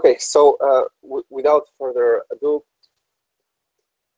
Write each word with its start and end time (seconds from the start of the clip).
Okay, 0.00 0.16
so 0.18 0.56
uh, 0.64 0.84
without 1.28 1.64
further 1.78 2.22
ado, 2.32 2.64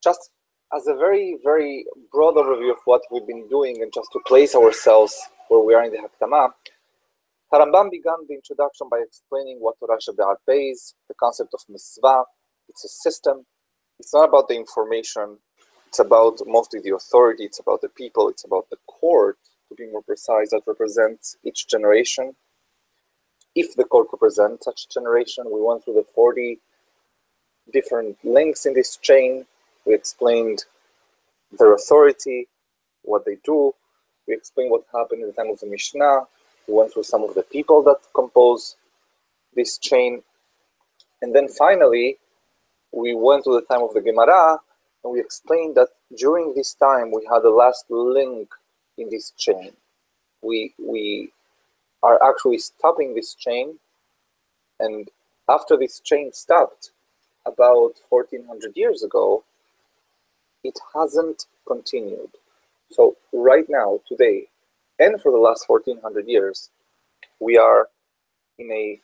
just 0.01 0.31
as 0.73 0.87
a 0.87 0.95
very, 0.95 1.39
very 1.43 1.85
broad 2.13 2.37
overview 2.37 2.71
of 2.71 2.79
what 2.85 3.03
we've 3.11 3.27
been 3.27 3.49
doing 3.49 3.83
and 3.83 3.93
just 3.93 4.09
to 4.13 4.21
place 4.25 4.55
ourselves 4.55 5.21
where 5.49 5.59
we 5.59 5.75
are 5.75 5.83
in 5.83 5.91
the 5.91 5.99
Hakdama, 5.99 6.51
Harambam 7.53 7.91
began 7.91 8.15
the 8.29 8.35
introduction 8.35 8.87
by 8.89 8.99
explaining 8.99 9.57
what 9.59 9.75
Torah 9.81 9.99
Shebe'al 9.99 10.37
is, 10.55 10.95
the 11.09 11.15
concept 11.15 11.53
of 11.53 11.59
mitzvah. 11.69 12.23
It's 12.69 12.85
a 12.85 12.89
system. 12.89 13.45
It's 13.99 14.15
not 14.15 14.29
about 14.29 14.47
the 14.47 14.55
information. 14.55 15.39
It's 15.89 15.99
about 15.99 16.39
mostly 16.47 16.79
the 16.79 16.95
authority. 16.95 17.43
It's 17.43 17.59
about 17.59 17.81
the 17.81 17.89
people. 17.89 18.29
It's 18.29 18.45
about 18.45 18.71
the 18.71 18.79
court, 18.87 19.37
to 19.69 19.75
be 19.75 19.91
more 19.91 20.03
precise, 20.03 20.51
that 20.51 20.63
represents 20.65 21.37
each 21.45 21.67
generation. 21.67 22.37
If 23.55 23.77
the 23.77 23.85
court 23.85 24.09
represents 24.13 24.65
such 24.65 24.89
generation, 24.89 25.45
we 25.47 25.61
went 25.61 25.85
through 25.85 25.95
the 25.95 26.07
40 26.15 26.59
different 27.73 28.17
links 28.25 28.67
in 28.67 28.75
this 28.75 28.97
chain 28.97 29.47
we 29.85 29.95
explained 29.95 30.65
their 31.59 31.75
authority, 31.75 32.49
what 33.03 33.25
they 33.25 33.37
do. 33.45 33.75
We 34.27 34.35
explained 34.35 34.71
what 34.71 34.85
happened 34.93 35.23
in 35.23 35.29
the 35.29 35.33
time 35.33 35.51
of 35.51 35.61
the 35.61 35.67
Mishnah. 35.67 36.23
We 36.69 36.75
went 36.75 36.93
through 36.93 37.03
some 37.03 37.25
of 37.25 37.35
the 37.35 37.43
people 37.43 37.83
that 37.85 37.97
compose 38.15 38.77
this 39.55 39.79
chain. 39.79 40.23
And 41.21 41.35
then 41.35 41.49
finally, 41.49 42.19
we 42.93 43.15
went 43.15 43.45
to 43.45 43.53
the 43.53 43.63
time 43.63 43.83
of 43.83 43.95
the 43.95 44.01
Gemara 44.01 44.59
and 45.03 45.13
we 45.13 45.21
explained 45.21 45.75
that 45.75 45.89
during 46.17 46.55
this 46.55 46.75
time 46.75 47.11
we 47.11 47.27
had 47.31 47.41
the 47.41 47.51
last 47.51 47.87
link 47.91 48.49
in 48.99 49.11
this 49.11 49.33
chain. 49.37 49.73
We, 50.43 50.75
we 50.79 51.33
are 52.03 52.23
actually 52.23 52.59
stopping 52.59 53.15
this 53.15 53.35
chain. 53.35 53.79
And 54.81 55.09
after 55.49 55.77
this 55.77 56.01
chain 56.01 56.33
stopped, 56.33 56.91
about 57.45 57.95
1400 58.09 58.77
years 58.77 59.03
ago, 59.03 59.45
it 60.63 60.79
hasn't 60.95 61.47
continued. 61.67 62.31
So 62.91 63.17
right 63.33 63.67
now, 63.69 64.01
today, 64.07 64.49
and 64.99 65.21
for 65.21 65.33
the 65.33 65.39
last 65.39 65.69
1400 65.69 66.29
years, 66.29 66.71
we 67.41 67.57
are 67.57 67.89
in 68.59 68.71
a 68.71 69.01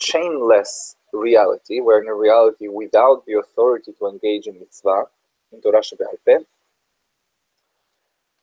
chainless 0.00 0.94
reality. 1.12 1.80
We're 1.80 2.02
in 2.02 2.08
a 2.08 2.14
reality 2.14 2.68
without 2.68 3.26
the 3.26 3.34
authority 3.34 3.92
to 3.98 4.06
engage 4.06 4.46
in 4.46 4.58
mitzvah, 4.58 5.04
in 5.52 5.60
Torah 5.60 5.80
Shebe'al 5.80 6.44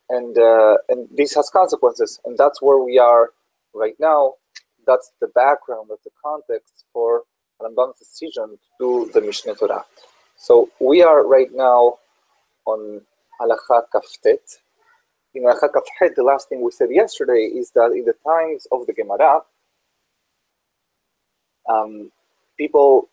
and 0.10 0.38
uh, 0.38 0.78
and 0.90 1.08
this 1.12 1.34
has 1.36 1.50
consequences, 1.50 2.20
and 2.26 2.38
that's 2.38 2.62
where 2.62 2.78
we 2.78 3.00
are 3.00 3.32
right 3.74 3.96
now. 4.00 4.34
That's 4.86 5.12
the 5.22 5.28
background, 5.28 5.88
that's 5.90 6.04
the 6.04 6.12
context 6.24 6.86
for 6.92 7.24
Rambam's 7.62 8.00
decision 8.00 8.50
to 8.50 8.58
do 8.80 9.12
the 9.14 9.22
Mishneh 9.22 9.58
Torah. 9.58 9.86
So 10.36 10.70
we 10.80 11.02
are 11.02 11.26
right 11.26 11.50
now 11.54 12.00
on 12.66 13.02
Halacha 13.40 13.84
Kaftet. 13.94 14.58
In 15.34 15.44
Halacha 15.44 15.70
Kaftet, 15.70 16.16
the 16.16 16.24
last 16.24 16.50
thing 16.50 16.62
we 16.62 16.72
said 16.72 16.90
yesterday 16.92 17.46
is 17.46 17.72
that 17.72 17.92
in 17.92 18.06
the 18.06 18.16
times 18.26 18.68
of 18.72 18.86
the 18.88 18.94
Gemara, 18.94 19.42
um, 21.70 22.12
people, 22.58 23.10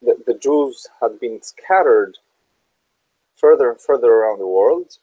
the, 0.00 0.16
the 0.26 0.34
Jews 0.34 0.86
had 1.00 1.18
been 1.18 1.40
scattered 1.42 2.18
further 3.34 3.70
and 3.70 3.80
further 3.80 4.12
around 4.12 4.38
the 4.38 4.46
world. 4.46 4.98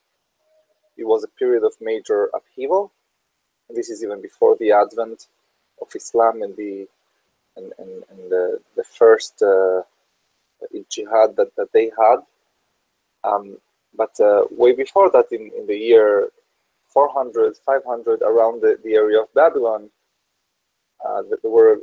It 0.98 1.06
was 1.06 1.24
a 1.24 1.28
period 1.28 1.64
of 1.64 1.74
major 1.82 2.30
upheaval. 2.34 2.94
This 3.70 3.90
is 3.90 4.04
even 4.04 4.22
before 4.22 4.56
the 4.60 4.72
advent 4.72 5.28
of 5.82 5.88
Islam 5.96 6.42
and 6.42 6.56
the 6.56 6.88
and, 7.58 7.72
and, 7.78 8.04
and 8.10 8.32
the, 8.32 8.60
the 8.76 8.84
first 8.84 9.42
uh, 9.42 9.82
jihad 10.90 11.36
that, 11.38 11.56
that 11.58 11.72
they 11.74 11.92
had. 11.98 12.18
Um, 13.24 13.58
but 13.98 14.20
uh, 14.20 14.44
way 14.52 14.74
before 14.74 15.10
that, 15.12 15.28
in, 15.32 15.52
in 15.58 15.66
the 15.66 15.78
year 15.78 16.30
400, 16.90 17.58
500, 17.66 18.22
around 18.22 18.62
the, 18.62 18.78
the 18.84 18.96
area 18.96 19.22
of 19.22 19.34
Babylon, 19.34 19.90
uh, 21.06 21.22
there 21.42 21.52
were 21.52 21.80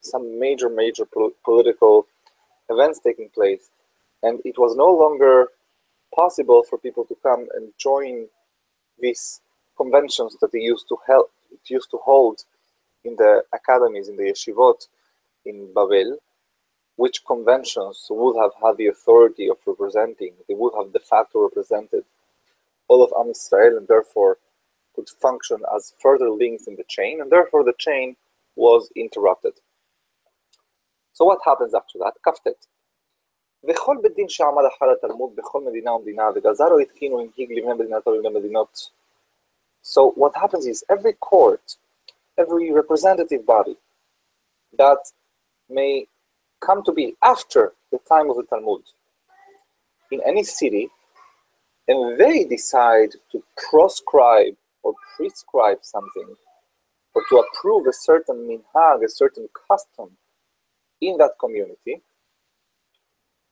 some 0.00 0.38
major, 0.38 0.68
major 0.68 1.04
po 1.06 1.32
political 1.44 2.06
events 2.68 3.00
taking 3.00 3.28
place. 3.30 3.70
And 4.22 4.40
it 4.44 4.58
was 4.58 4.76
no 4.76 4.92
longer 4.92 5.48
possible 6.14 6.62
for 6.68 6.78
people 6.78 7.04
to 7.06 7.16
come 7.22 7.46
and 7.54 7.72
join 7.78 8.26
these 9.00 9.40
conventions 9.83 10.35
that 10.41 10.51
they 10.51 10.59
used 10.59 10.87
to 10.89 10.97
help, 11.07 11.31
used 11.65 11.91
to 11.91 11.97
hold 11.97 12.43
in 13.03 13.15
the 13.15 13.43
academies, 13.53 14.09
in 14.09 14.17
the 14.17 14.23
yeshivot 14.23 14.87
in 15.45 15.71
Babel, 15.73 16.17
which 16.95 17.25
conventions 17.25 18.07
would 18.09 18.37
have 18.41 18.51
had 18.61 18.75
the 18.77 18.87
authority 18.87 19.49
of 19.49 19.57
representing, 19.65 20.33
they 20.47 20.53
would 20.53 20.73
have 20.77 20.91
de 20.91 20.99
facto 20.99 21.43
represented 21.43 22.03
all 22.89 23.01
of 23.03 23.13
Am 23.17 23.31
Israel 23.31 23.77
and 23.77 23.87
therefore 23.87 24.37
could 24.95 25.07
function 25.21 25.59
as 25.75 25.93
further 26.01 26.29
links 26.29 26.67
in 26.67 26.75
the 26.75 26.83
chain, 26.89 27.21
and 27.21 27.31
therefore 27.31 27.63
the 27.63 27.77
chain 27.77 28.15
was 28.55 28.89
interrupted. 28.95 29.53
So 31.13 31.23
what 31.25 31.39
happens 31.45 31.73
after 31.73 31.97
that? 31.99 32.15
כ"ט 32.23 32.47
וכל 33.63 33.97
בית 34.01 34.13
דין 34.13 34.29
שעמד 34.29 34.63
אחר 34.65 34.91
התלמוד 34.91 35.35
בכל 35.35 35.61
מדינה 35.61 35.93
ומדינה 35.93 36.29
וגזר 36.35 36.67
או 36.71 36.79
התקין 36.79 37.11
או 37.13 37.19
הנהיג 37.21 37.51
לבני 37.51 37.73
מדינתו 37.73 38.09
ולבני 38.09 38.39
מדינות. 38.39 38.89
So 39.83 40.11
what 40.11 40.35
happens 40.35 40.65
is 40.65 40.83
every 40.89 41.13
court, 41.13 41.77
every 42.37 42.71
representative 42.71 43.45
body 43.45 43.77
that 44.77 44.99
may 45.69 46.07
come 46.59 46.83
to 46.83 46.91
be 46.91 47.15
after 47.23 47.73
the 47.91 47.99
time 48.07 48.29
of 48.29 48.37
the 48.37 48.43
Talmud 48.43 48.83
in 50.11 50.21
any 50.25 50.43
city, 50.43 50.89
and 51.87 52.19
they 52.19 52.43
decide 52.43 53.11
to 53.31 53.43
proscribe 53.69 54.55
or 54.83 54.93
prescribe 55.15 55.79
something, 55.81 56.35
or 57.15 57.23
to 57.29 57.37
approve 57.37 57.87
a 57.87 57.93
certain 57.93 58.47
minhag, 58.47 59.03
a 59.03 59.09
certain 59.09 59.47
custom 59.67 60.09
in 61.01 61.17
that 61.17 61.31
community, 61.39 62.01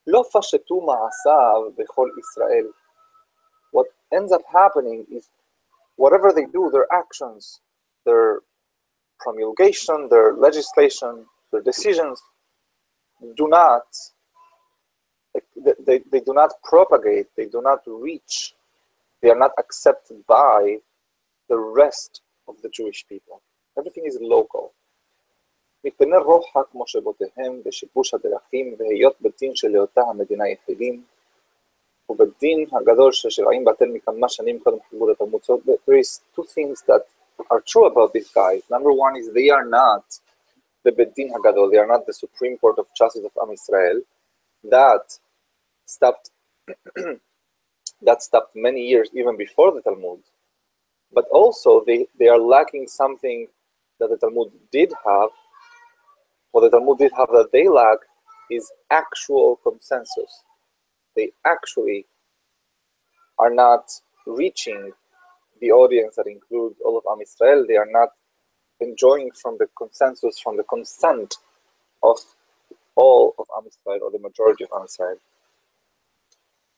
לא 0.08 0.24
פשטו 0.32 0.82
מעשיו 0.82 1.72
בכל 1.78 2.10
ישראל. 2.20 2.72
What 3.76 3.88
ends 4.14 4.32
up 4.32 4.44
happening 4.46 5.06
is 5.12 5.30
whatever 6.02 6.32
they 6.34 6.46
do, 6.46 6.70
their 6.72 6.88
actions, 6.92 7.62
their 8.06 8.42
promulgation, 9.20 10.08
their 10.10 10.34
legislation, 10.34 11.26
their 11.52 11.62
decisions, 11.62 12.22
do 13.36 13.48
not 13.48 13.84
they, 15.86 16.00
they 16.12 16.20
do 16.20 16.34
not 16.34 16.52
propagate 16.64 17.28
they 17.36 17.46
do 17.46 17.62
not 17.62 17.80
reach 17.88 18.54
they 19.22 19.30
are 19.30 19.38
not 19.38 19.52
accepted 19.58 20.26
by 20.28 20.78
the 21.50 21.58
rest 21.58 22.22
of 22.48 22.56
the 22.62 22.70
Jewish 22.70 23.06
people 23.08 23.42
everything 23.78 24.06
is 24.06 24.18
local 24.22 24.74
מפני 25.84 26.18
רוחה 26.18 26.64
כמו 26.72 26.88
שבותיהם 26.88 27.62
ושיבוש 27.66 28.14
הדרכים 28.14 28.76
והיות 28.80 29.22
בדין 29.22 29.56
של 29.56 29.68
היותה 29.68 30.02
המדינה 30.02 30.50
יחידים 30.50 31.04
so 32.09 32.17
there 35.87 35.97
is 35.99 36.21
two 36.35 36.45
things 36.45 36.83
that 36.87 37.03
are 37.51 37.61
true 37.67 37.87
about 37.87 38.13
these 38.13 38.29
guys. 38.29 38.63
Number 38.71 38.93
one 38.93 39.17
is 39.17 39.33
they 39.33 39.51
are 39.51 39.65
not 39.65 40.05
the 40.85 40.93
Beit 40.93 41.15
Din 41.15 41.33
HaGadol, 41.33 41.71
they 41.71 41.79
are 41.79 41.87
not 41.87 42.07
the 42.07 42.13
Supreme 42.13 42.59
Court 42.59 42.79
of 42.79 42.87
Justice 42.97 43.25
of 43.25 43.33
Am 43.41 43.53
Israel 43.53 44.03
that 44.65 45.19
stopped 45.87 46.31
that 48.03 48.23
stopped 48.23 48.55
many 48.55 48.83
years 48.87 49.09
even 49.15 49.37
before 49.37 49.73
the 49.73 49.81
Talmud. 49.81 50.21
But 51.13 51.27
also 51.31 51.83
they, 51.87 52.07
they 52.19 52.29
are 52.29 52.39
lacking 52.39 52.89
something 52.89 53.47
that 54.01 54.09
the 54.11 54.17
Talmud 54.17 54.51
did 54.73 54.93
have, 55.07 55.31
What 56.51 56.63
the 56.63 56.71
Talmud 56.71 56.99
did 56.99 57.13
have 57.17 57.29
that 57.29 57.51
they 57.53 57.69
lack, 57.69 57.99
is 58.51 58.71
actual 58.91 59.61
consensus 59.63 60.43
They 61.16 61.32
actually 61.46 62.06
are 63.40 63.54
not 63.54 63.92
reaching 64.26 64.92
the 65.62 65.72
audience 65.72 66.16
that 66.16 66.28
includes 66.28 66.80
all 66.84 66.98
of 66.98 67.04
Am 67.12 67.22
Israel. 67.22 67.66
They 67.68 67.78
are 67.78 67.90
not 67.90 68.10
enjoying 68.80 69.32
from 69.32 69.58
the 69.58 69.68
consensus, 69.78 70.40
from 70.40 70.58
the 70.58 70.64
consent 70.64 71.36
of 72.04 72.18
all 72.96 73.34
of 73.40 73.48
Am 73.58 73.66
Israel 73.68 74.00
or 74.04 74.12
the 74.12 74.20
majority 74.20 74.64
of 74.64 74.70
Am 74.76 74.86
Israel. 74.86 75.18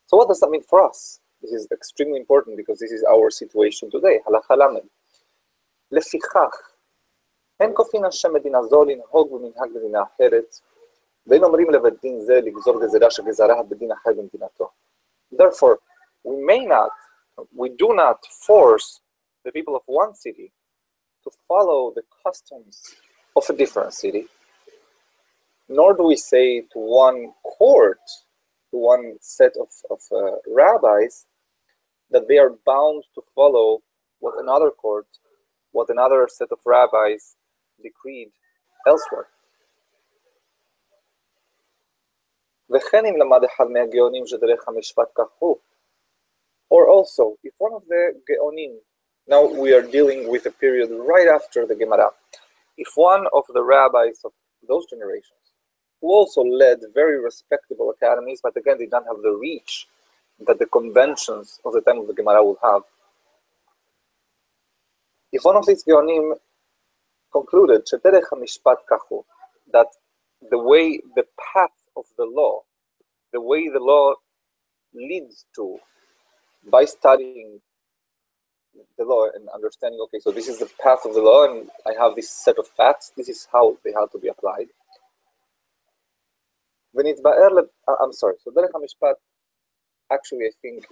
So 0.06 0.18
what 0.18 0.28
does 0.28 0.40
that 0.40 0.50
mean 0.50 0.64
for 0.64 0.88
us? 0.88 1.20
This 1.42 1.52
is 1.52 1.68
extremely 1.72 2.20
important 2.20 2.58
because 2.58 2.80
this 2.80 2.92
is 2.92 3.04
our 3.04 3.30
situation 3.30 3.90
today. 3.92 4.20
הלכה 4.26 4.56
ל' 4.56 4.80
לפיכך, 5.92 6.72
אין 7.60 7.72
כופין 7.76 8.06
אנשי 8.06 8.28
מדינה 8.28 8.64
זו 8.64 8.84
לנהוג 8.84 9.32
במנהג 9.34 9.70
מדינה 9.76 10.04
אחרת, 10.04 10.60
Therefore, 15.33 15.79
we 16.23 16.37
may 16.45 16.67
not, 16.67 16.91
we 17.55 17.71
do 17.71 17.95
not 17.95 18.25
force 18.27 19.01
the 19.45 19.53
people 19.53 19.75
of 19.77 19.83
one 19.87 20.15
city 20.15 20.53
to 21.25 21.31
follow 21.49 21.93
the 21.95 22.03
customs 22.25 22.95
of 23.37 23.45
a 23.49 23.55
different 23.55 23.95
city. 23.95 24.27
nor 25.69 25.97
do 25.97 26.05
we 26.05 26.17
say 26.17 26.61
to 26.61 26.79
one 26.79 27.33
court, 27.43 28.01
to 28.71 28.77
one 28.77 29.17
set 29.21 29.53
of, 29.61 29.69
of 29.91 30.01
uh, 30.13 30.37
rabbis, 30.47 31.27
that 32.11 32.29
they 32.29 32.39
are 32.39 32.53
bound 32.67 33.05
to 33.15 33.23
follow 33.35 33.83
what 34.21 34.35
another 34.39 34.71
court, 34.71 35.07
what 35.73 35.89
another 35.89 36.29
set 36.31 36.49
of 36.53 36.59
rabbis 36.67 37.37
decreed 37.83 38.31
elsewhere. 38.87 39.29
וכן 42.70 43.06
אם 43.06 43.18
למד 43.18 43.44
אחד 43.44 43.66
מהגאונים 43.68 44.28
שדרך 44.28 44.68
המשפט 44.68 45.10
כך 45.16 45.28
הוא. 45.40 45.58
Or 46.70 46.88
also, 46.88 47.36
if 47.44 47.56
one 47.58 47.74
of 47.74 47.84
the 47.88 48.14
Geonim, 48.28 48.74
now 49.28 49.44
we 49.46 49.74
are 49.74 49.82
dealing 49.82 50.30
with 50.30 50.46
a 50.46 50.52
period 50.52 50.90
right 50.92 51.28
after 51.28 51.66
the 51.66 51.76
Gemara, 51.76 52.10
if 52.78 52.90
one 52.96 53.26
of 53.34 53.44
the 53.56 53.64
rabbis 53.64 54.20
of 54.24 54.32
those 54.68 54.86
generations, 54.86 55.46
who 56.00 56.08
also 56.14 56.42
led 56.44 56.80
very 56.94 57.20
respectable 57.20 57.90
academies, 57.90 58.40
but 58.42 58.56
again 58.56 58.78
did 58.78 58.92
not 58.92 59.04
have 59.10 59.22
the 59.24 59.32
reach 59.32 59.88
that 60.48 60.60
the 60.60 60.68
conventions 60.68 61.60
of 61.66 61.74
the 61.74 61.82
time 61.82 62.00
of 62.00 62.08
the 62.08 62.14
Gemara 62.14 62.44
would 62.44 62.58
have, 62.64 62.84
if 65.32 65.44
one 65.44 65.56
of 65.56 65.66
these 65.66 65.84
Geonim 65.84 66.36
concluded 67.32 67.86
that 69.72 69.90
the 70.50 70.58
way, 70.58 71.02
the 71.16 71.26
path 71.54 71.83
of 71.97 72.05
the 72.17 72.25
law, 72.25 72.61
the 73.33 73.41
way 73.41 73.69
the 73.69 73.81
law 73.81 74.15
leads 74.95 75.47
to, 75.55 75.79
by 76.71 76.85
studying 76.85 77.61
the 78.99 79.05
law 79.05 79.27
and 79.35 79.49
understanding, 79.55 80.01
okay, 80.05 80.19
so 80.21 80.31
this 80.31 80.49
is 80.49 80.59
the 80.59 80.69
path 80.83 81.01
of 81.05 81.15
the 81.15 81.21
law, 81.21 81.45
and 81.45 81.71
I 81.87 81.93
have 82.01 82.15
this 82.15 82.31
set 82.31 82.59
of 82.59 82.67
facts, 82.69 83.13
this 83.17 83.29
is 83.29 83.47
how 83.53 83.77
they 83.85 83.93
have 83.93 84.11
to 84.13 84.19
be 84.19 84.29
applied. 84.29 84.69
Uh, 86.97 87.95
I'm 88.01 88.13
sorry, 88.13 88.35
so 88.43 88.51
Derech 88.53 88.71
HaMishpat, 88.71 89.15
actually, 90.13 90.47
I 90.47 90.51
think, 90.63 90.87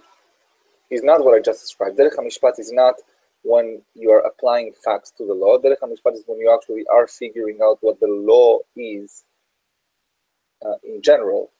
is 0.89 1.01
not 1.01 1.23
what 1.23 1.33
I 1.33 1.41
just 1.41 1.61
described. 1.61 1.97
Derech 1.97 2.17
HaMishpat 2.17 2.59
is 2.59 2.71
not 2.71 2.95
when 3.43 3.81
you 3.95 4.11
are 4.11 4.19
applying 4.19 4.73
facts 4.83 5.11
to 5.17 5.25
the 5.25 5.33
law. 5.33 5.57
Derech 5.57 5.79
HaMishpat 5.81 6.13
is 6.13 6.23
when 6.27 6.39
you 6.39 6.53
actually 6.53 6.85
are 6.91 7.07
figuring 7.07 7.59
out 7.63 7.77
what 7.81 7.99
the 7.99 8.07
law 8.07 8.59
is 8.75 9.23
uh, 10.65 10.75
in 10.83 11.01
general. 11.01 11.51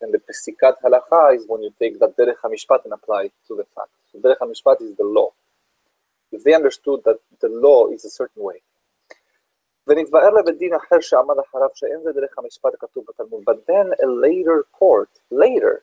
And 0.00 0.12
the 0.12 0.18
Pesikat 0.18 0.74
Halacha 0.84 1.36
is 1.36 1.44
when 1.46 1.62
you 1.62 1.72
take 1.78 1.98
that 2.00 2.16
Derech 2.16 2.40
HaMishpat 2.44 2.84
and 2.84 2.92
apply 2.92 3.24
it 3.24 3.32
to 3.48 3.54
the 3.56 3.64
fact. 3.74 3.90
So 4.10 4.18
Derech 4.18 4.38
HaMishpat 4.38 4.82
is 4.82 4.96
the 4.96 5.04
law. 5.04 5.30
If 6.32 6.44
they 6.44 6.54
understood 6.54 7.00
that 7.04 7.18
the 7.40 7.48
law 7.48 7.88
is 7.88 8.04
a 8.04 8.10
certain 8.10 8.42
way, 8.42 8.62
but 9.84 9.96
then 13.66 13.90
a 14.02 14.06
later 14.06 14.64
court, 14.72 15.10
later, 15.30 15.82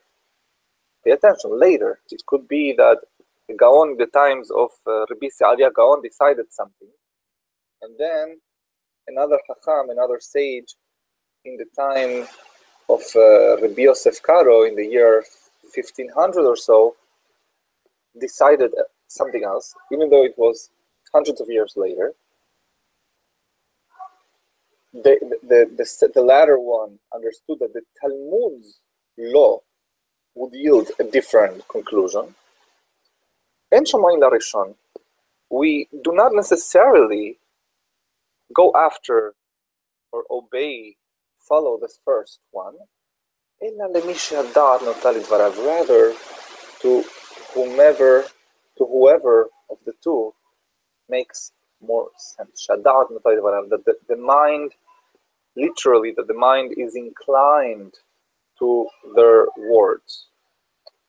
pay 1.04 1.10
attention, 1.12 1.58
later, 1.58 2.00
it 2.10 2.22
could 2.26 2.48
be 2.48 2.72
that 2.76 2.98
Gaon, 3.56 3.96
the 3.98 4.06
times 4.06 4.50
of 4.50 4.70
uh, 4.86 5.04
Rabbi 5.10 5.28
Sa'adia 5.30 5.70
Gaon 5.70 6.02
decided 6.02 6.46
something, 6.50 6.88
and 7.82 7.94
then 7.98 8.40
another 9.06 9.38
chacham, 9.46 9.90
another 9.90 10.18
sage 10.20 10.74
in 11.44 11.56
the 11.56 11.66
time 11.76 12.26
of 12.94 13.02
uh, 13.16 13.66
Yosef 13.76 14.22
Karo 14.22 14.64
in 14.64 14.74
the 14.76 14.86
year 14.86 15.24
1500 15.74 16.46
or 16.46 16.56
so 16.56 16.96
decided 18.20 18.72
something 19.08 19.44
else, 19.44 19.74
even 19.92 20.10
though 20.10 20.24
it 20.24 20.34
was 20.36 20.70
hundreds 21.12 21.40
of 21.40 21.48
years 21.48 21.74
later. 21.76 22.12
The, 24.92 25.16
the, 25.42 25.70
the, 25.76 26.10
the 26.12 26.20
latter 26.20 26.58
one 26.58 26.98
understood 27.14 27.58
that 27.60 27.72
the 27.72 27.82
Talmud's 28.00 28.80
law 29.16 29.60
would 30.34 30.52
yield 30.52 30.90
a 30.98 31.04
different 31.04 31.66
conclusion. 31.68 32.34
In 33.70 33.84
Shemayin 33.84 34.20
Larishon, 34.20 34.74
we 35.48 35.88
do 36.02 36.12
not 36.12 36.32
necessarily 36.34 37.38
go 38.52 38.72
after 38.76 39.34
or 40.12 40.24
obey 40.30 40.96
follow 41.48 41.78
this 41.80 41.98
first 42.04 42.40
one, 42.50 42.74
rather 45.58 46.14
to 46.82 47.04
whomever, 47.54 48.24
to 48.78 48.84
whoever 48.86 49.48
of 49.70 49.78
the 49.84 49.92
two 50.02 50.32
makes 51.08 51.52
more 51.80 52.08
sense. 52.16 52.66
That 52.68 52.82
the, 53.84 53.94
the 54.08 54.16
mind, 54.16 54.72
literally, 55.56 56.12
that 56.16 56.26
the 56.28 56.34
mind 56.34 56.74
is 56.76 56.94
inclined 56.94 57.94
to 58.58 58.86
their 59.16 59.46
words. 59.58 60.28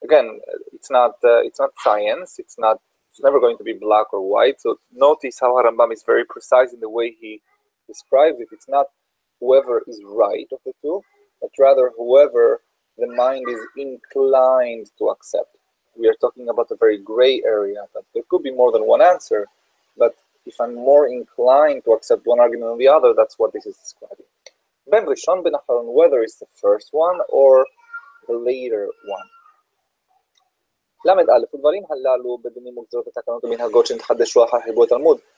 Again, 0.03 0.39
it's 0.73 0.89
not 0.89 1.11
uh, 1.23 1.41
it's 1.41 1.59
not 1.59 1.71
science. 1.77 2.39
It's 2.39 2.57
not. 2.57 2.77
It's 3.09 3.21
never 3.21 3.39
going 3.39 3.57
to 3.57 3.63
be 3.63 3.73
black 3.73 4.13
or 4.13 4.21
white. 4.27 4.61
So 4.61 4.79
notice 4.93 5.39
how 5.39 5.53
Harambam 5.53 5.91
is 5.91 6.03
very 6.05 6.23
precise 6.25 6.73
in 6.73 6.79
the 6.79 6.89
way 6.89 7.15
he 7.19 7.41
describes 7.85 8.39
it. 8.39 8.47
It's 8.51 8.69
not 8.69 8.87
whoever 9.41 9.83
is 9.87 10.01
right 10.05 10.47
of 10.53 10.59
the 10.65 10.71
two, 10.81 11.01
but 11.41 11.49
rather 11.59 11.91
whoever 11.97 12.61
the 12.97 13.07
mind 13.07 13.45
is 13.49 13.59
inclined 13.75 14.89
to 14.99 15.09
accept. 15.09 15.57
We 15.97 16.07
are 16.07 16.15
talking 16.21 16.47
about 16.47 16.71
a 16.71 16.77
very 16.77 16.97
gray 16.97 17.41
area, 17.45 17.83
but 17.93 18.05
there 18.13 18.23
could 18.29 18.43
be 18.43 18.51
more 18.51 18.71
than 18.71 18.87
one 18.87 19.01
answer. 19.01 19.47
But 19.97 20.15
if 20.45 20.61
I'm 20.61 20.75
more 20.75 21.07
inclined 21.07 21.83
to 21.85 21.91
accept 21.91 22.21
one 22.25 22.39
argument 22.39 22.71
than 22.71 22.77
the 22.77 22.87
other, 22.87 23.13
that's 23.17 23.37
what 23.37 23.51
this 23.51 23.65
is 23.65 23.75
describing. 23.77 24.25
Ben 24.89 25.05
Rishon 25.05 25.43
Ben 25.43 25.53
Acharon, 25.53 25.93
whether 25.93 26.21
it's 26.21 26.37
the 26.37 26.47
first 26.61 26.89
one 26.91 27.19
or 27.29 27.65
the 28.27 28.35
later 28.37 28.87
one. 29.05 29.27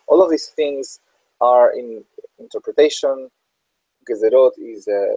All 0.08 0.22
of 0.22 0.30
these 0.30 0.48
things 0.48 1.00
are 1.40 1.72
in 1.74 2.04
interpretation, 2.40 3.30
Gezerot 4.09 4.53
is 4.59 4.89
a 4.89 5.17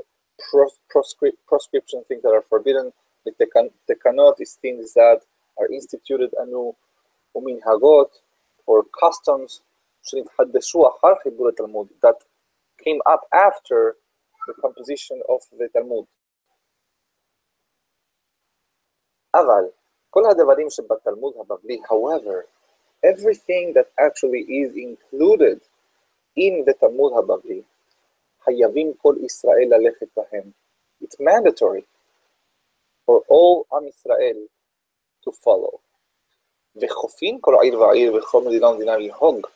proscript, 0.90 1.38
proscription, 1.48 2.04
things 2.08 2.22
that 2.24 2.34
are 2.34 2.44
forbidden. 2.50 2.92
The 3.26 3.34
tekanot 3.90 4.42
is 4.42 4.58
things 4.62 4.94
that 4.94 5.22
are 5.60 5.68
instituted 5.72 6.34
anu 6.42 6.74
umin 7.36 7.60
hagot 7.62 8.10
or 8.66 8.84
customs 9.00 9.62
that 12.02 12.18
came 12.84 13.02
up 13.06 13.22
after 13.34 13.96
the 14.48 14.54
composition 14.62 15.22
of 15.30 15.42
the 15.58 15.68
Talmud. 15.70 16.08
אבל 19.34 19.70
כל 20.10 20.26
הדברים 20.26 20.70
שבתלמוד 20.70 21.34
הבבלי, 21.40 21.82
however, 21.90 22.46
everything 23.06 23.74
that 23.74 23.88
actually 23.98 24.42
is 24.42 24.76
included 24.76 25.60
in 26.36 26.66
the 26.66 26.74
Talmud 26.74 27.14
הבבלי 27.18 27.62
חייבים 28.46 28.94
כל 28.98 29.16
ישראל 29.26 29.68
ללכת 29.70 30.08
בהם. 30.18 30.52
It's 31.04 31.16
mandatory 31.20 31.84
for 33.06 33.20
all 33.30 33.76
עם 33.78 33.88
ישראל 33.88 34.38
to 35.26 35.32
follow. 35.32 35.78
וחופין 36.76 37.38
כל 37.42 37.56
עיר 37.62 37.80
ועיר 37.80 38.16
וכל 38.16 38.44
מדינה 38.44 38.68
ומדינה 38.68 38.98
לנהוג 38.98 39.48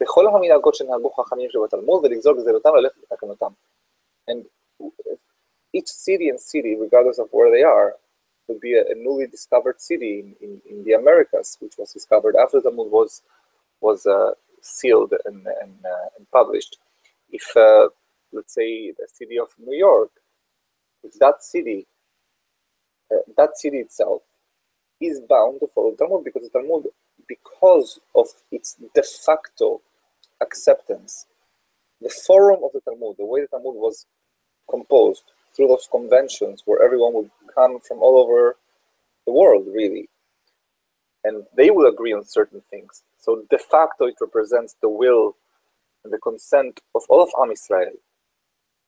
בכל 0.00 0.26
המנהגות 0.26 0.74
שנהגו 0.74 1.10
חכמים 1.10 1.50
שבתלמוד 1.50 2.04
ולגזור 2.04 2.34
גזירותם 2.36 2.74
ללכת 2.74 2.98
בתקנותם. 3.02 3.50
And 4.30 4.44
each 5.76 5.88
city 5.88 6.28
and 6.28 6.40
city, 6.40 6.76
regardless 6.76 7.18
of 7.18 7.28
where 7.32 7.50
they 7.50 7.62
are, 7.62 7.94
would 8.46 8.60
be 8.60 8.74
a, 8.74 8.84
a 8.92 8.94
newly 8.94 9.26
discovered 9.26 9.80
city 9.80 10.20
in, 10.20 10.36
in, 10.44 10.62
in, 10.70 10.84
the 10.84 10.92
Americas, 10.92 11.56
which 11.60 11.76
was 11.78 11.92
discovered 11.92 12.36
after 12.36 12.60
the 12.60 12.70
Talmud 12.70 12.90
was 12.90 13.22
was 13.80 14.06
uh, 14.06 14.32
sealed 14.60 15.12
and, 15.26 15.46
and, 15.62 15.74
uh, 15.84 16.08
and, 16.16 16.30
published. 16.30 16.78
If 17.30 17.46
uh, 17.56 17.88
let's 18.31 18.53
say 18.53 18.91
the 18.91 19.07
city 19.11 19.37
of 19.39 19.47
New 19.59 19.77
York, 19.77 20.11
if 21.03 21.13
that 21.19 21.43
city, 21.43 21.87
uh, 23.11 23.21
that 23.37 23.57
city 23.57 23.77
itself 23.77 24.21
is 25.01 25.21
bound 25.29 25.59
to 25.61 25.67
follow 25.73 25.91
the 25.91 25.97
Talmud 25.97 26.23
because 26.25 26.43
the 26.43 26.59
Talmud, 26.59 26.87
because 27.27 27.99
of 28.15 28.27
its 28.51 28.75
de 28.93 29.03
facto 29.03 29.81
acceptance, 30.41 31.25
the 32.01 32.09
forum 32.09 32.59
of 32.63 32.71
the 32.73 32.81
Talmud, 32.81 33.15
the 33.17 33.25
way 33.25 33.41
the 33.41 33.47
Talmud 33.47 33.75
was 33.75 34.05
composed 34.69 35.23
through 35.55 35.67
those 35.67 35.87
conventions 35.91 36.63
where 36.65 36.83
everyone 36.83 37.13
would 37.13 37.31
come 37.53 37.79
from 37.79 37.99
all 37.99 38.17
over 38.19 38.57
the 39.25 39.33
world, 39.33 39.65
really, 39.73 40.09
and 41.23 41.43
they 41.55 41.69
will 41.69 41.87
agree 41.87 42.13
on 42.13 42.23
certain 42.23 42.61
things. 42.69 43.03
So 43.17 43.43
de 43.49 43.57
facto, 43.57 44.05
it 44.05 44.15
represents 44.21 44.75
the 44.81 44.89
will 44.89 45.35
and 46.03 46.13
the 46.13 46.17
consent 46.19 46.81
of 46.95 47.03
all 47.09 47.21
of 47.21 47.29
Am 47.41 47.51
Israel 47.51 47.91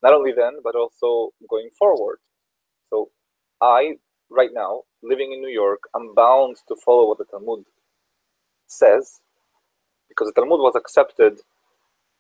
not 0.03 0.13
only 0.13 0.31
then, 0.31 0.59
but 0.63 0.75
also 0.75 1.33
going 1.49 1.69
forward. 1.77 2.19
So 2.89 3.09
I, 3.61 3.97
right 4.29 4.49
now, 4.53 4.83
living 5.03 5.31
in 5.31 5.41
New 5.41 5.49
York, 5.49 5.81
I'm 5.95 6.13
bound 6.15 6.57
to 6.67 6.75
follow 6.75 7.07
what 7.07 7.17
the 7.17 7.25
Talmud 7.25 7.65
says, 8.67 9.21
because 10.09 10.27
the 10.27 10.33
Talmud 10.33 10.59
was 10.59 10.75
accepted 10.75 11.39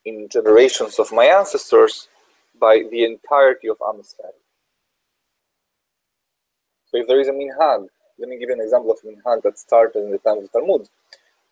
in 0.05 0.27
generations 0.29 0.99
of 0.99 1.11
my 1.11 1.25
ancestors 1.25 2.07
by 2.59 2.83
the 2.91 3.03
entirety 3.03 3.69
of 3.69 3.77
Am. 3.87 4.01
So 6.85 6.97
if 6.97 7.07
there 7.07 7.19
is 7.19 7.27
a 7.27 7.31
minhag, 7.31 7.87
let 8.19 8.29
me 8.29 8.37
give 8.37 8.49
you 8.49 8.55
an 8.55 8.61
example 8.61 8.91
of 8.91 8.99
minhag 9.01 9.41
that 9.43 9.57
started 9.57 10.03
in 10.03 10.11
the 10.11 10.17
time 10.19 10.37
of 10.37 10.43
the 10.43 10.49
Talmud. 10.49 10.89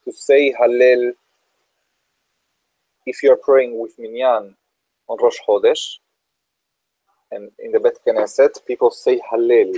To 0.05 0.11
say 0.11 0.53
Hallel, 0.53 1.13
if 3.05 3.23
you 3.23 3.31
are 3.31 3.37
praying 3.37 3.79
with 3.79 3.97
minyan 3.97 4.55
on 5.07 5.17
Rosh 5.21 5.37
Chodesh, 5.47 5.97
and 7.30 7.50
in 7.58 7.72
the 7.72 7.80
Bet 7.80 7.98
Knesset, 8.06 8.64
people 8.66 8.90
say 8.90 9.20
Hallel. 9.30 9.74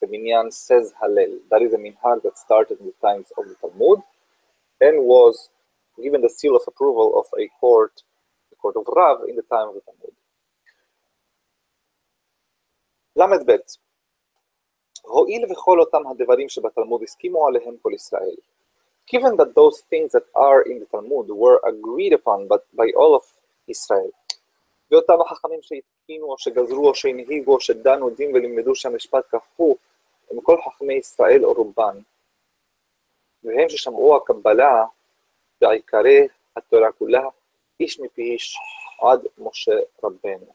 The 0.00 0.06
minyan 0.06 0.50
says 0.50 0.92
Hallel. 1.02 1.38
That 1.50 1.62
is 1.62 1.72
a 1.72 1.76
minhag 1.76 2.22
that 2.22 2.38
started 2.38 2.80
in 2.80 2.86
the 2.86 2.94
times 3.06 3.26
of 3.36 3.44
the 3.48 3.56
Talmud 3.60 4.00
and 4.80 5.04
was 5.04 5.50
given 6.02 6.20
the 6.22 6.30
seal 6.30 6.56
of 6.56 6.62
approval 6.66 7.18
of 7.18 7.26
a 7.38 7.48
court, 7.60 8.02
the 8.50 8.56
court 8.56 8.76
of 8.76 8.84
Rav, 8.94 9.28
in 9.28 9.36
the 9.36 9.42
time 9.42 9.68
of 9.68 9.74
the 9.74 9.80
Talmud. 9.80 10.14
ל"ב 13.16 13.56
הואיל 15.02 15.52
וכל 15.52 15.80
אותם 15.80 16.06
הדברים 16.06 16.48
שבתלמוד 16.48 17.02
הסכימו 17.02 17.46
עליהם 17.46 17.76
כל 17.82 17.90
ישראל, 17.94 18.36
given 19.12 19.36
that 19.36 19.54
those 19.54 19.80
things 19.90 20.12
that 20.12 20.24
are 20.36 20.62
in 20.62 20.78
the 20.78 20.86
Talmud 20.86 21.28
were 21.28 21.60
agreed 21.64 22.12
upon 22.12 22.46
but 22.48 22.62
by 22.74 22.88
all 22.96 23.14
of 23.14 23.22
Israel, 23.68 24.10
ואותם 24.91 25.21
החכמים 25.21 25.59
שהתקינו 25.61 26.25
או 26.25 26.37
שגזרו 26.37 26.89
או 26.89 26.95
שהנהיגו 26.95 27.53
או 27.53 27.59
שדנו 27.59 28.09
דין 28.09 28.35
ולימדו 28.35 28.75
שהמשפט 28.75 29.25
כפו 29.29 29.77
הם 30.31 30.41
כל 30.41 30.57
חכמי 30.61 30.93
ישראל 30.93 31.45
או 31.45 31.53
רובן, 31.53 31.99
והם 33.43 33.69
ששמעו 33.69 34.15
הקבלה 34.15 34.85
בעיקרי 35.61 36.27
התורה 36.55 36.91
כולה, 36.91 37.23
איש 37.79 37.99
מפי 37.99 38.21
איש 38.21 38.57
עד 39.01 39.27
משה 39.37 39.71
רבנו. 40.03 40.54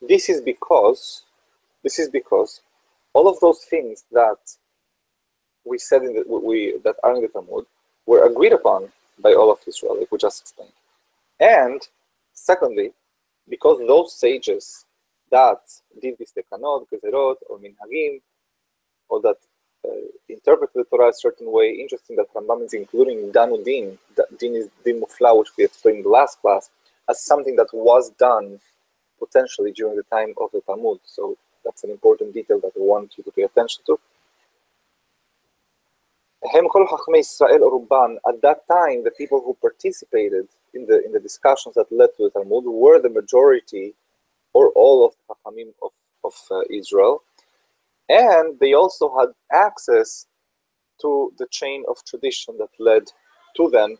This 0.00 0.28
is 0.28 0.40
because 0.40 1.22
this 1.82 1.98
is 1.98 2.08
because 2.08 2.60
all 3.12 3.28
of 3.28 3.38
those 3.40 3.60
things 3.70 4.04
that 4.12 4.38
we 5.64 5.78
said 5.78 6.02
in 6.02 6.14
the, 6.14 6.24
we 6.26 6.78
that 6.84 6.96
are 7.02 7.14
in 7.14 7.22
the 7.22 7.28
Talmud 7.28 7.64
were 8.06 8.26
agreed 8.26 8.52
upon 8.52 8.88
by 9.18 9.32
all 9.32 9.50
of 9.50 9.58
Israel, 9.66 9.98
like 9.98 10.10
we 10.12 10.18
just 10.18 10.42
explained. 10.42 10.72
And 11.40 11.80
secondly, 12.32 12.92
because 13.48 13.78
those 13.78 14.14
sages 14.14 14.84
that 15.30 15.60
did 16.00 16.18
this 16.18 16.32
tekanot, 16.32 16.86
gezerot, 16.92 17.36
or 17.48 17.58
minhagim, 17.58 18.20
or 19.08 19.20
that 19.22 19.36
uh, 19.86 19.90
interpret 20.28 20.70
the 20.74 20.84
Torah 20.84 21.10
a 21.10 21.14
certain 21.14 21.50
way, 21.50 21.70
interesting 21.70 22.16
that 22.16 22.32
Rambam 22.34 22.64
is 22.64 22.74
including 22.74 23.32
Danu 23.32 23.62
Din, 23.64 23.98
Din 24.38 24.54
is 24.54 24.68
Din 24.84 25.00
Mufla, 25.00 25.38
which 25.38 25.48
we 25.56 25.64
explained 25.64 25.98
in 25.98 26.02
the 26.04 26.08
last 26.08 26.40
class, 26.40 26.70
as 27.08 27.24
something 27.24 27.56
that 27.56 27.68
was 27.72 28.10
done 28.10 28.60
potentially 29.18 29.72
during 29.72 29.96
the 29.96 30.02
time 30.04 30.34
of 30.40 30.50
the 30.52 30.60
Talmud. 30.62 31.00
So 31.04 31.36
that's 31.64 31.84
an 31.84 31.90
important 31.90 32.34
detail 32.34 32.60
that 32.60 32.72
I 32.76 32.80
want 32.80 33.14
you 33.16 33.24
to 33.24 33.30
pay 33.32 33.42
attention 33.42 33.82
to. 33.86 33.98
At 36.44 36.52
that 38.42 38.60
time, 38.68 39.02
the 39.04 39.10
people 39.16 39.40
who 39.44 39.54
participated 39.60 40.46
in 40.74 40.86
the 40.86 41.04
in 41.04 41.12
the 41.12 41.20
discussions 41.20 41.74
that 41.74 41.90
led 41.90 42.10
to 42.16 42.24
the 42.24 42.30
Talmud 42.30 42.64
were 42.64 43.00
the 43.00 43.10
majority, 43.10 43.94
or 44.52 44.70
all 44.70 45.04
of 45.06 45.12
the 45.14 45.34
Chachamim 45.34 45.72
of, 45.82 45.90
of 46.24 46.34
uh, 46.50 46.60
Israel, 46.70 47.22
and 48.08 48.58
they 48.60 48.74
also 48.74 49.16
had 49.18 49.30
access 49.52 50.26
to 51.00 51.32
the 51.38 51.46
chain 51.50 51.84
of 51.88 51.96
tradition 52.04 52.56
that 52.58 52.70
led 52.78 53.04
to 53.56 53.68
them, 53.70 53.96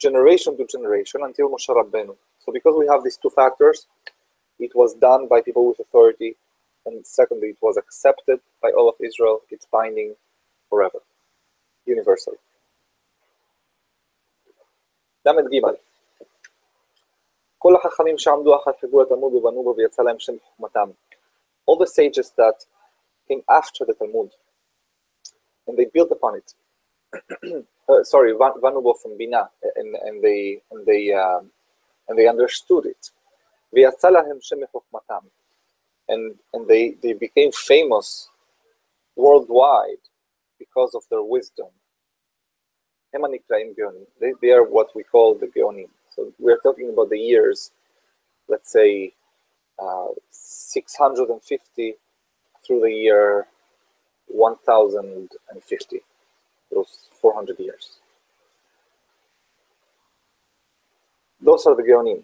generation 0.00 0.56
to 0.56 0.66
generation, 0.66 1.22
until 1.24 1.48
Moshe 1.48 1.68
Rabbeinu. 1.68 2.16
So 2.39 2.51
because 2.51 2.75
we 2.77 2.87
have 2.87 3.03
these 3.03 3.17
two 3.17 3.29
factors, 3.29 3.87
it 4.59 4.71
was 4.75 4.93
done 4.95 5.27
by 5.27 5.41
people 5.41 5.67
with 5.67 5.79
authority, 5.79 6.35
and 6.85 7.05
secondly, 7.05 7.49
it 7.49 7.57
was 7.61 7.77
accepted 7.77 8.39
by 8.61 8.69
all 8.77 8.87
of 8.87 8.95
Israel. 8.99 9.41
It's 9.49 9.65
binding 9.65 10.15
forever, 10.69 10.99
universal. 11.85 12.35
ל"ג 15.25 15.61
כל 17.57 17.75
החכמים 17.75 18.17
שעמדו 18.17 18.55
אחר 18.55 18.71
חיבור 18.79 19.01
התלמוד 19.01 19.33
ובנו 19.33 19.63
בו 19.63 19.75
ויצא 19.77 20.03
להם 20.03 20.19
שם 20.19 20.33
חוכמתם. 20.39 20.89
All 21.67 21.77
the 21.77 21.87
sages 21.87 22.29
that 22.37 22.65
came 23.27 23.41
after 23.49 23.85
the 23.85 23.93
Talmud 23.93 24.31
and 25.67 25.77
they 25.77 25.85
built 25.85 26.11
upon 26.11 26.35
it. 26.35 26.53
uh, 27.89 28.03
sorry, 28.03 28.33
Vanubo 28.33 28.93
from 29.01 29.17
Bina, 29.17 29.49
and, 29.75 29.95
and 29.95 30.23
they 30.23 30.61
and 30.71 30.85
they 30.85 31.13
um, 31.13 31.49
and 32.10 32.18
they 32.18 32.26
understood 32.26 32.86
it. 32.86 33.10
And, 36.08 36.34
and 36.52 36.66
they, 36.68 36.96
they 37.00 37.12
became 37.12 37.52
famous 37.52 38.28
worldwide 39.14 40.02
because 40.58 40.94
of 40.96 41.04
their 41.08 41.22
wisdom. 41.22 41.68
They, 44.20 44.32
they 44.42 44.50
are 44.50 44.64
what 44.64 44.88
we 44.96 45.04
call 45.04 45.36
the 45.36 45.46
Geonim. 45.46 45.88
So 46.14 46.32
we're 46.40 46.58
talking 46.58 46.90
about 46.90 47.10
the 47.10 47.18
years, 47.18 47.70
let's 48.48 48.72
say 48.72 49.12
uh, 49.78 50.08
650 50.30 51.94
through 52.66 52.80
the 52.80 52.90
year 52.90 53.46
1050, 54.26 56.00
those 56.72 57.08
400 57.20 57.58
years. 57.60 58.00
Those 61.39 61.65
are 61.65 61.75
the 61.75 61.83
Geonim. 61.83 62.23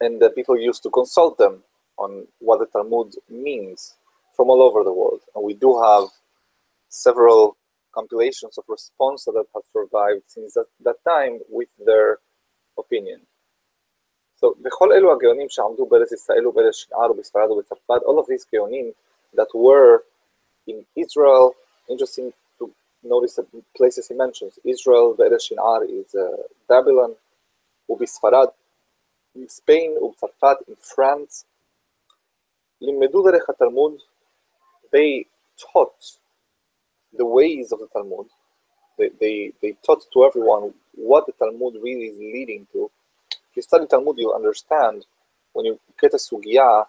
And 0.00 0.20
the 0.20 0.30
people 0.30 0.58
used 0.58 0.82
to 0.82 0.90
consult 0.90 1.38
them 1.38 1.62
on 1.96 2.26
what 2.40 2.58
the 2.58 2.66
Talmud 2.66 3.14
means 3.28 3.94
from 4.36 4.50
all 4.50 4.62
over 4.62 4.82
the 4.82 4.92
world. 4.92 5.20
And 5.34 5.44
we 5.44 5.54
do 5.54 5.80
have 5.80 6.08
several 6.88 7.56
compilations 7.94 8.58
of 8.58 8.64
response 8.68 9.24
that 9.24 9.44
have 9.54 9.62
survived 9.72 10.24
since 10.26 10.54
that, 10.54 10.66
that 10.84 10.96
time 11.08 11.40
with 11.48 11.68
their 11.86 12.18
opinion. 12.76 13.20
So, 14.34 14.54
בכל 14.62 14.92
אלו 14.92 15.12
הגאונים 15.12 15.48
שעמדו 15.48 15.86
בארץ 15.86 16.12
ישראל 16.12 16.46
ובארץ 16.46 16.74
שנער 16.74 17.10
ובספרד 17.10 17.50
ובצרפת, 17.50 18.02
all 18.02 18.18
of 18.18 18.26
these 18.26 18.44
גאונים 18.54 18.92
that 19.34 19.48
were 19.54 20.02
in 20.66 20.84
Israel, 20.96 21.54
interesting 21.88 22.32
to 22.58 22.70
notice 23.02 23.36
the 23.36 23.46
places 23.76 24.08
he 24.08 24.14
mentions, 24.14 24.58
Israel, 24.64 25.14
בארץ 25.16 25.40
שנער 25.40 25.82
is 25.82 26.14
uh, 26.14 26.42
Babylon, 26.68 27.12
ובספרד, 27.88 28.48
in 29.36 29.48
Spain 29.48 30.02
ובצרפת, 30.02 30.56
in 30.68 30.74
France, 30.74 31.44
לימדו 32.80 33.30
דרך 33.30 33.50
התלמוד, 33.50 33.92
they 34.92 35.24
taught 35.56 36.18
the 37.16 37.24
ways 37.24 37.72
of 37.72 37.80
the 37.80 37.88
Talmud. 37.92 38.26
They, 38.98 39.10
they, 39.20 39.52
they 39.60 39.76
taught 39.84 40.04
to 40.12 40.24
everyone 40.24 40.74
what 40.94 41.26
the 41.26 41.32
Talmud 41.32 41.74
really 41.82 42.06
is 42.06 42.18
leading 42.18 42.66
to. 42.72 42.90
If 43.50 43.56
you 43.56 43.62
study 43.62 43.86
Talmud, 43.86 44.16
you'll 44.18 44.34
understand 44.34 45.06
when 45.52 45.64
you 45.64 45.78
get 46.00 46.14
a 46.14 46.16
sugya, 46.16 46.86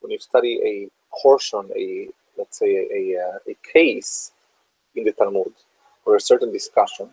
when 0.00 0.10
you 0.10 0.18
study 0.18 0.60
a 0.64 0.88
portion, 1.22 1.70
a 1.74 2.08
let's 2.36 2.58
say 2.58 2.76
a, 2.76 3.14
a, 3.18 3.52
a 3.52 3.56
case 3.72 4.32
in 4.94 5.04
the 5.04 5.12
Talmud 5.12 5.52
or 6.04 6.16
a 6.16 6.20
certain 6.20 6.52
discussion, 6.52 7.10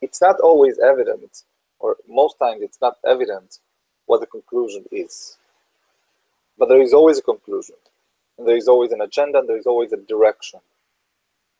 it's 0.00 0.20
not 0.20 0.40
always 0.40 0.78
evident, 0.78 1.44
or 1.83 1.97
most 2.07 2.39
times 2.39 2.61
it's 2.61 2.79
not 2.81 2.95
evident 3.05 3.59
what 4.05 4.21
the 4.21 4.25
conclusion 4.25 4.85
is. 4.91 5.37
But 6.57 6.69
there 6.69 6.81
is 6.81 6.93
always 6.93 7.19
a 7.19 7.21
conclusion, 7.33 7.75
and 8.37 8.47
there 8.47 8.55
is 8.55 8.69
always 8.69 8.91
an 8.93 9.01
agenda, 9.01 9.39
and 9.39 9.49
there 9.49 9.57
is 9.57 9.67
always 9.67 9.91
a 9.91 9.97
direction. 9.97 10.61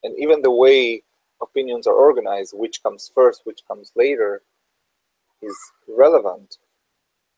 And 0.04 0.18
even 0.18 0.42
the 0.42 0.52
way 0.52 1.04
opinions 1.42 1.88
are 1.88 1.94
organized, 1.94 2.54
which 2.56 2.82
comes 2.82 3.12
first, 3.14 3.42
which 3.44 3.62
comes 3.68 3.92
later, 3.96 4.42
is 5.42 5.58
relevant 5.88 6.58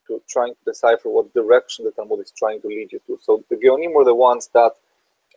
to 0.06 0.22
trying 0.30 0.54
to 0.54 0.64
decipher 0.72 1.10
what 1.10 1.34
direction 1.34 1.86
the 1.86 1.92
Talmud 1.92 2.20
is 2.20 2.32
trying 2.38 2.62
to 2.62 2.68
lead 2.68 2.92
you 2.92 3.02
to. 3.08 3.18
So 3.22 3.44
the 3.50 3.56
Geonim 3.56 3.94
were 3.94 4.06
the 4.06 4.14
ones 4.14 4.48
that 4.54 4.74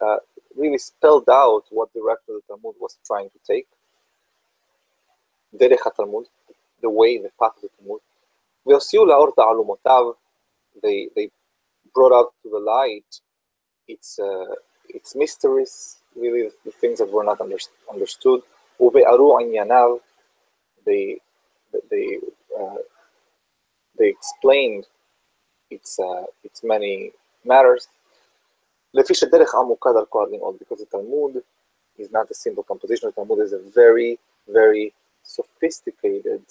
uh, 0.02 0.18
really 0.54 0.76
spelled 0.76 1.28
out 1.30 1.64
what 1.70 1.94
direction 1.94 2.34
the 2.36 2.42
Talmud 2.46 2.74
was 2.78 2.98
trying 3.06 3.30
to 3.30 3.38
take. 3.50 3.66
Derech 5.58 5.96
Talmud, 5.96 6.26
the 6.81 6.89
way, 6.89 7.17
the 7.17 7.31
path 7.39 7.55
of 7.57 7.63
the 7.63 7.69
Talmud. 7.77 8.01
They, 10.81 11.09
they 11.15 11.29
brought 11.93 12.11
out 12.11 12.33
to 12.43 12.49
the 12.49 12.59
light 12.59 13.21
its, 13.87 14.19
uh, 14.19 14.55
its 14.89 15.15
mysteries, 15.15 15.97
really 16.15 16.49
the 16.65 16.71
things 16.71 16.99
that 16.99 17.11
were 17.11 17.23
not 17.23 17.41
under, 17.41 17.57
understood. 17.91 18.41
They, 18.79 19.05
they, 21.89 22.19
uh, 22.59 22.75
they 23.97 24.09
explained 24.09 24.85
its, 25.69 25.99
uh, 25.99 26.25
its 26.43 26.63
many 26.63 27.11
matters. 27.45 27.87
לפי 28.93 29.15
שדרך 29.15 29.55
עמוקה 29.55 29.89
דרכו 29.93 30.21
עד 30.21 30.29
ללמוד, 30.29 30.55
because 30.59 30.79
the 30.79 30.85
Talmud 30.85 31.41
is 31.97 32.11
not 32.11 32.29
a 32.29 32.33
simple 32.33 32.63
composition, 32.63 33.09
the 33.09 33.13
Talmud 33.13 33.39
is 33.39 33.53
a 33.53 33.59
very, 33.73 34.19
very 34.47 34.93
sophisticated 35.23 36.43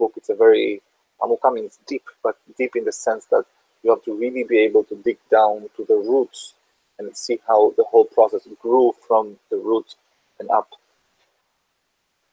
book. 0.00 0.12
It's 0.16 0.30
a 0.30 0.34
very 0.46 0.82
Amuka 1.22 1.52
means 1.52 1.78
deep, 1.86 2.06
but 2.24 2.36
deep 2.58 2.72
in 2.76 2.84
the 2.84 2.92
sense 2.92 3.26
that 3.26 3.44
you 3.82 3.90
have 3.90 4.02
to 4.04 4.14
really 4.14 4.44
be 4.44 4.58
able 4.58 4.84
to 4.84 4.96
dig 4.96 5.18
down 5.30 5.68
to 5.76 5.84
the 5.90 5.94
roots 5.94 6.54
and 6.98 7.16
see 7.16 7.38
how 7.46 7.72
the 7.76 7.84
whole 7.90 8.04
process 8.04 8.46
grew 8.60 8.92
from 9.06 9.38
the 9.50 9.56
root 9.56 9.94
and 10.38 10.48
up. 10.50 10.68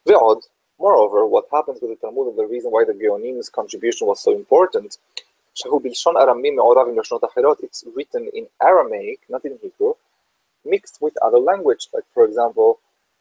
Ve'od, 0.08 0.42
moreover, 0.80 1.26
what 1.26 1.46
happens 1.52 1.80
with 1.82 1.92
the 1.92 1.98
Talmud 1.98 2.28
and 2.28 2.38
the 2.38 2.46
reason 2.46 2.72
why 2.72 2.84
the 2.86 2.94
Geonim's 2.94 3.50
contribution 3.50 4.08
was 4.08 4.22
so 4.24 4.32
important, 4.34 4.98
it's 7.64 7.84
written 7.96 8.30
in 8.34 8.48
Aramaic, 8.62 9.20
not 9.30 9.44
in 9.46 9.58
Hebrew, 9.62 9.94
mixed 10.66 10.98
with 11.02 11.16
other 11.24 11.40
language, 11.40 11.88
like 11.94 12.04
for 12.14 12.26
example, 12.26 12.80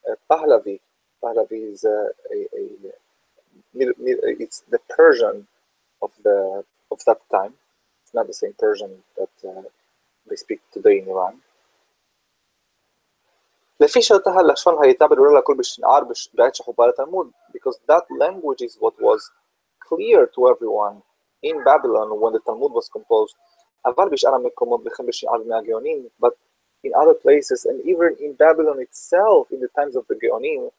uh, 0.09 0.15
Pahlavi. 0.31 0.81
Pahlavi 1.23 1.73
is 1.73 1.85
uh, 1.85 2.09
a, 2.33 2.39
a 2.61 2.93
a, 3.80 3.94
it's 4.44 4.64
the 4.70 4.80
Persian 4.98 5.48
of 6.02 6.12
the 6.24 6.64
of 6.92 7.00
that 7.06 7.22
time. 7.32 7.54
It's 8.04 8.14
not 8.14 8.28
the 8.28 8.34
same 8.34 8.54
Persian 8.60 8.92
that 9.18 9.36
uh, 9.48 9.64
they 10.30 10.36
speak 10.36 10.62
today 10.74 11.00
in 11.00 11.08
Iran. 11.08 11.42
לפי 13.80 14.02
שאותה 14.02 14.30
הלשון 14.30 14.84
הייתה 14.84 15.08
ברורה 15.08 15.40
לכל 15.40 15.56
בשנער 15.58 16.00
בעת 16.34 16.56
שחובר 16.56 16.88
לתלמוד, 16.88 17.32
because 17.54 17.78
that 17.90 18.06
language 18.20 18.62
is 18.62 18.78
what 18.80 18.94
was 19.00 19.32
clear 19.80 20.28
to 20.36 20.50
everyone 20.50 21.02
in 21.44 21.64
Babylon 21.64 22.20
when 22.22 22.34
the 22.34 22.40
Talmud 22.40 22.72
was 22.72 22.90
composed, 22.90 23.36
אבל 23.86 24.10
בשאר 24.10 24.36
המקומות 24.36 24.82
וכן 24.86 25.06
בשנער 25.06 25.38
בימי 25.38 25.56
הגאונים, 25.56 26.08
but 26.20 26.34
in 26.84 26.92
other 26.94 27.14
places 27.14 27.66
and 27.66 27.80
even 27.86 28.16
in 28.20 28.34
Babylon 28.34 28.80
itself 28.80 29.52
in 29.52 29.60
the 29.60 29.70
times 29.78 29.96
of 29.96 30.06
the 30.08 30.16
Geonim, 30.16 30.72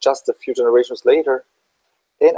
just 0.00 0.28
a 0.28 0.34
few 0.34 0.54
generations 0.54 1.04
later, 1.04 1.44
in 2.19 2.33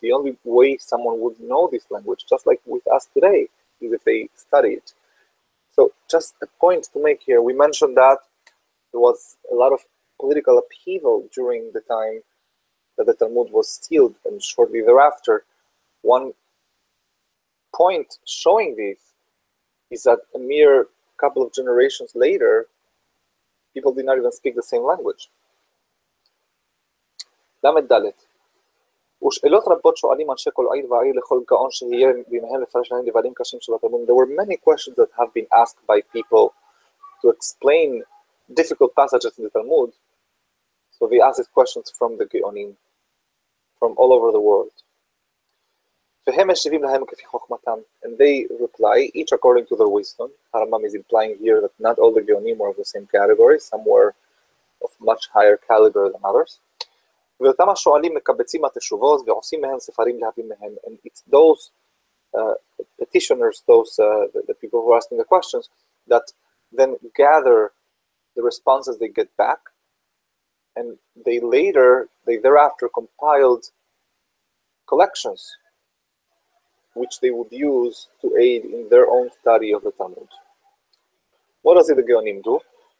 the 0.00 0.12
only 0.12 0.36
way 0.44 0.76
someone 0.78 1.20
would 1.20 1.40
know 1.40 1.68
this 1.70 1.86
language, 1.90 2.24
just 2.28 2.46
like 2.46 2.60
with 2.66 2.86
us 2.88 3.08
today, 3.14 3.48
is 3.80 3.92
if 3.92 4.04
they 4.04 4.28
study 4.34 4.70
it. 4.70 4.92
So 5.72 5.92
just 6.10 6.34
a 6.42 6.46
point 6.58 6.88
to 6.92 7.02
make 7.02 7.22
here, 7.22 7.42
we 7.42 7.52
mentioned 7.52 7.96
that 7.96 8.18
there 8.92 9.00
was 9.00 9.36
a 9.52 9.54
lot 9.54 9.72
of 9.72 9.80
political 10.18 10.58
upheaval 10.58 11.28
during 11.34 11.70
the 11.72 11.80
time 11.80 12.22
that 12.96 13.06
the 13.06 13.14
Talmud 13.14 13.52
was 13.52 13.68
sealed 13.68 14.16
and 14.24 14.42
shortly 14.42 14.80
thereafter. 14.80 15.44
One 16.02 16.32
point 17.74 18.18
showing 18.24 18.74
this 18.76 18.98
is 19.90 20.04
that 20.04 20.20
a 20.34 20.38
mere 20.38 20.86
couple 21.18 21.42
of 21.42 21.52
generations 21.52 22.12
later, 22.14 22.66
people 23.74 23.92
did 23.92 24.06
not 24.06 24.16
even 24.18 24.32
speak 24.32 24.56
the 24.56 24.62
same 24.62 24.82
language. 24.82 25.28
ל"ד. 27.66 28.10
ושאלות 29.26 29.64
רבות 29.68 29.96
שואלים 29.96 30.30
אנשי 30.30 30.50
כל 30.52 30.66
עיר 30.74 30.92
ועיר 30.92 31.14
לכל 31.16 31.40
גאון 31.50 31.70
שיהיה 31.70 32.08
בימיהם 32.28 32.62
לפרש 32.62 32.92
להם 32.92 33.06
לבדים 33.06 33.34
קשים 33.34 33.58
There 34.06 34.14
were 34.14 34.26
many 34.26 34.56
questions 34.56 34.96
that 34.96 35.10
have 35.18 35.32
been 35.34 35.46
asked 35.62 35.80
by 35.86 36.00
people 36.16 36.52
to 37.22 37.28
explain 37.30 38.02
difficult 38.60 38.94
passages 38.94 39.32
in 39.38 39.44
the 39.44 39.50
Talmud. 39.50 39.90
So 40.96 41.06
we 41.06 41.20
asked 41.20 41.48
questions 41.52 41.86
from 41.98 42.10
the 42.18 42.26
Geonim, 42.32 42.70
from 43.78 43.92
all 43.96 44.12
over 44.12 44.30
the 44.32 44.40
world. 44.40 44.74
והם 46.26 46.50
משיבים 46.50 46.82
להם 46.82 47.04
כפי 47.06 47.26
חוכמתם. 47.26 47.78
And 48.04 48.18
they 48.18 48.46
reply, 48.60 49.10
each 49.14 49.32
according 49.32 49.66
to 49.66 49.76
their 49.76 49.88
wisdom. 49.88 50.28
Harambam 50.54 50.84
is 50.84 50.94
implying 50.94 51.36
here 51.38 51.60
that 51.60 51.74
not 51.78 51.98
all 51.98 52.12
the 52.12 52.20
Geonim 52.20 52.56
were 52.58 52.70
of 52.70 52.76
the 52.76 52.84
same 52.84 53.06
category. 53.06 53.58
Some 53.60 53.84
were 53.84 54.14
of 54.84 54.90
much 55.00 55.28
higher 55.34 55.56
caliber 55.56 56.10
than 56.12 56.22
others. 56.24 56.58
ואותם 57.39 57.69
השואלים 57.69 58.15
מקבצים 58.15 58.65
התשובות 58.65 59.21
ועושים 59.27 59.61
מהם 59.61 59.79
ספרים 59.79 60.19
להבין 60.19 60.47
מהם. 60.47 60.75
And 60.85 60.97
it's 61.05 61.23
those 61.31 61.71
uh, 62.35 62.55
petitioners, 62.99 63.63
those 63.67 63.99
uh, 63.99 64.27
the, 64.33 64.41
the 64.47 64.53
people 64.53 64.81
who 64.81 64.91
are 64.91 64.97
asking 64.97 65.17
the 65.17 65.29
questions, 65.33 65.69
that 66.07 66.25
then 66.71 66.97
gather 67.15 67.71
the 68.35 68.43
responses 68.43 68.97
they 68.97 69.09
get 69.09 69.29
back, 69.37 69.59
and 70.75 70.97
they 71.25 71.39
later, 71.39 72.07
they 72.25 72.37
thereafter 72.37 72.89
compiled 72.99 73.63
collections 74.87 75.41
which 76.93 77.19
they 77.21 77.31
would 77.31 77.51
use 77.51 78.07
to 78.21 78.27
aid 78.37 78.65
in 78.65 78.87
their 78.89 79.07
own 79.09 79.29
study 79.39 79.73
of 79.73 79.81
the 79.83 79.91
Talmud. 79.91 80.27
What 81.61 81.75
does 81.75 81.87
the 81.87 82.03
Geonim 82.03 82.43
do? 82.43 82.59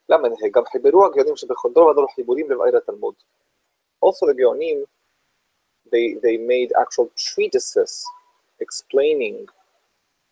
למה 0.10 0.28
גם 0.52 0.66
חיברו 0.66 1.06
הגאונים 1.06 1.36
שבכל 1.36 1.70
דור 1.74 1.90
ודור 1.90 2.08
חיבורים 2.16 2.52
לבעיר 2.52 2.78
התלמוד 2.78 3.16
also 4.01 4.27
the 4.27 4.35
Geonim, 4.35 4.85
they, 5.91 6.15
they 6.23 6.37
made 6.37 6.73
actual 6.81 7.11
treatises 7.17 8.05
explaining 8.61 9.47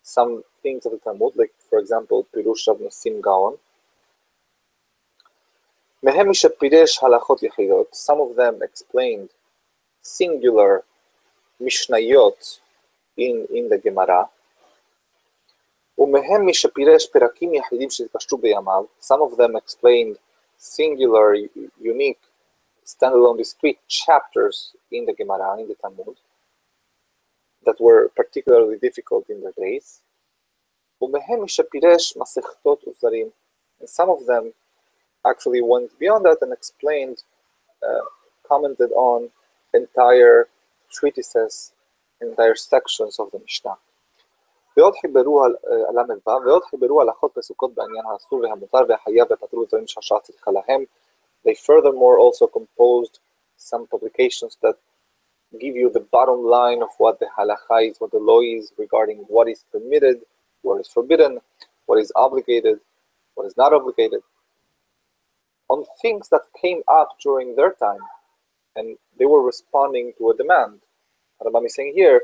some 0.03 0.43
things 0.61 0.85
of 0.85 0.91
the 0.91 0.99
Talmud, 0.99 1.33
like 1.35 1.51
for 1.69 1.79
example, 1.79 2.27
Pirush 2.35 2.67
of 2.67 2.79
Nissim 2.79 3.21
Gaon. 3.21 3.57
Some 7.91 8.21
of 8.21 8.35
them 8.35 8.61
explained 8.61 9.29
singular 10.01 10.83
Mishnayot 11.61 12.59
in, 13.17 13.47
in 13.53 13.69
the 13.69 13.77
Gemara. 13.79 14.29
Some 18.99 19.21
of 19.21 19.37
them 19.37 19.55
explained 19.55 20.17
singular, 20.57 21.35
unique 21.81 22.19
standalone 22.84 23.38
discrete 23.38 23.80
chapters 23.88 24.74
in 24.90 25.06
the 25.06 25.14
Gemara, 25.14 25.58
in 25.60 25.68
the 25.68 25.74
Talmud, 25.74 26.16
that 27.64 27.80
were 27.80 28.10
particularly 28.16 28.78
difficult 28.78 29.28
in 29.28 29.40
their 29.42 29.52
days. 29.56 30.00
And 31.00 31.14
some 33.86 34.10
of 34.10 34.26
them 34.26 34.52
actually 35.26 35.62
went 35.62 35.98
beyond 35.98 36.24
that 36.24 36.38
and 36.42 36.52
explained, 36.52 37.22
uh, 37.86 38.04
commented 38.46 38.90
on 38.92 39.30
entire 39.72 40.48
treatises, 40.90 41.72
entire 42.20 42.54
sections 42.54 43.18
of 43.18 43.30
the 43.30 43.38
Mishnah. 43.38 43.78
ועוד 44.76 44.94
חיברו 45.00 45.44
הל"ו, 45.44 46.42
ועוד 46.46 46.64
חיברו 46.64 47.00
הלכות 47.00 47.34
פסוקות 47.34 47.74
בעניין 47.74 48.04
האסור 48.06 48.40
והמותר 48.40 48.78
והחייב 48.88 49.26
ופתרו 49.32 49.64
דברים 49.64 49.86
שהשעה 49.86 50.20
צריכה 50.20 50.50
להם, 50.50 50.84
they 51.45 51.53
furthermore 51.53 52.17
also 52.19 52.47
composed 52.47 53.19
some 53.57 53.87
publications 53.87 54.57
that 54.61 54.75
give 55.59 55.75
you 55.75 55.89
the 55.89 56.05
bottom 56.11 56.43
line 56.43 56.81
of 56.81 56.89
what 56.97 57.19
the 57.19 57.27
halacha 57.37 57.89
is, 57.89 57.97
what 57.99 58.11
the 58.11 58.17
law 58.17 58.41
is 58.41 58.73
regarding 58.77 59.19
what 59.27 59.47
is 59.47 59.63
permitted, 59.71 60.21
what 60.63 60.81
is 60.81 60.87
forbidden, 60.87 61.39
what 61.85 61.99
is 61.99 62.11
obligated, 62.15 62.79
what 63.35 63.45
is 63.45 63.55
not 63.55 63.73
obligated, 63.73 64.19
on 65.69 65.85
things 66.01 66.29
that 66.29 66.41
came 66.61 66.81
up 66.87 67.09
during 67.21 67.55
their 67.55 67.73
time, 67.73 67.99
and 68.75 68.97
they 69.17 69.25
were 69.25 69.41
responding 69.41 70.13
to 70.17 70.31
a 70.31 70.35
demand. 70.35 70.79
Rambam 71.41 71.65
is 71.65 71.75
saying 71.75 71.93
here, 71.95 72.23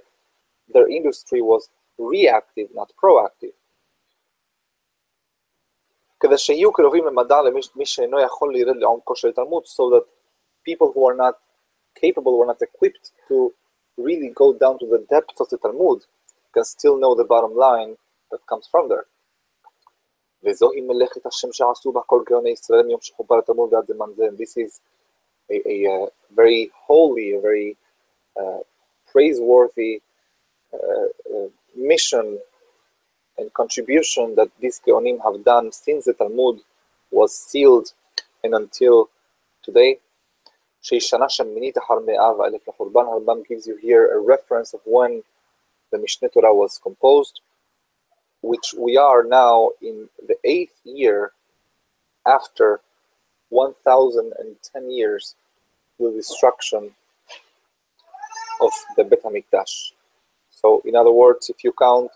their 0.73 0.89
industry 0.89 1.41
was 1.41 1.69
reactive, 1.97 2.69
not 2.73 2.91
proactive. 3.01 3.53
כדי 6.20 6.38
שיהיו 6.38 6.72
קרובים 6.72 7.07
למדע 7.07 7.42
למי 7.42 7.87
שאינו 7.87 8.20
יכול 8.20 8.55
לרדת 8.57 8.77
לעומקו 8.77 9.16
של 9.16 9.33
תלמוד, 9.33 9.64
so 9.64 9.83
that 9.94 10.07
people 10.68 10.92
who 10.94 11.09
are 11.09 11.16
not 11.16 11.37
capable 11.96 12.35
or 12.40 12.46
not 12.46 12.61
equipped 12.62 13.11
to 13.29 13.53
really 13.99 14.31
go 14.40 14.53
down 14.53 14.79
to 14.79 14.87
the 14.87 15.01
depth 15.14 15.40
of 15.40 15.49
the 15.49 15.59
Talmud 15.59 16.01
can 16.53 16.64
still 16.64 16.96
know 17.03 17.14
the 17.14 17.25
bottom 17.25 17.55
line 17.66 17.96
that 18.31 18.42
comes 18.51 18.66
from 18.72 18.88
there. 18.88 19.07
וזוהי 20.42 20.81
מלאכת 20.81 21.27
השם 21.27 21.53
שעשו 21.53 21.92
בה 21.92 22.01
כל 22.07 22.22
גאוני 22.27 22.51
ישראל 22.51 22.83
מיום 22.83 23.01
שחובר 23.01 23.38
התלמוד 23.38 23.72
ועד 23.72 23.87
זמן 23.87 24.12
זה. 24.12 24.25
This 24.27 24.57
is 24.57 24.81
a, 25.51 25.55
a, 25.55 25.87
a 25.87 26.09
very 26.31 26.70
holy, 26.87 27.35
a 27.35 27.40
very 27.40 27.77
uh, 28.40 28.61
praiseworthy 29.12 30.01
uh, 30.75 31.09
uh, 31.35 31.49
mission 31.75 32.38
and 33.38 33.54
contribution 33.54 34.36
that 34.36 34.50
these 34.60 34.82
Geonim 34.86 35.20
have 35.24 35.44
done 35.44 35.72
since 35.72 36.06
the 36.06 36.13
Talmud 36.13 36.62
was 37.12 37.36
sealed 37.36 37.94
and 38.44 38.54
until 38.54 39.10
today. 39.63 40.00
Harban 40.84 42.17
gives 43.48 43.67
you 43.67 43.78
here 43.78 44.13
a 44.13 44.20
reference 44.20 44.74
of 44.74 44.82
when 44.86 45.24
the 45.91 45.98
Mishneh 45.98 46.34
Torah 46.34 46.56
was 46.56 46.80
composed, 46.82 47.41
which 48.41 48.74
we 48.78 48.98
are 48.98 49.24
now 49.24 49.72
in 49.82 50.10
the 50.28 50.36
eighth 50.44 50.80
year 50.84 51.34
after 52.26 52.82
1010 53.50 54.91
years 54.91 55.36
the 56.00 56.12
destruction 56.12 56.91
of 58.62 58.72
the 58.98 59.04
Bet 59.04 59.24
HaMikdash. 59.24 59.91
So, 60.50 60.82
in 60.86 60.96
other 60.96 61.12
words, 61.12 61.50
if 61.50 61.63
you 61.63 61.74
count 61.78 62.12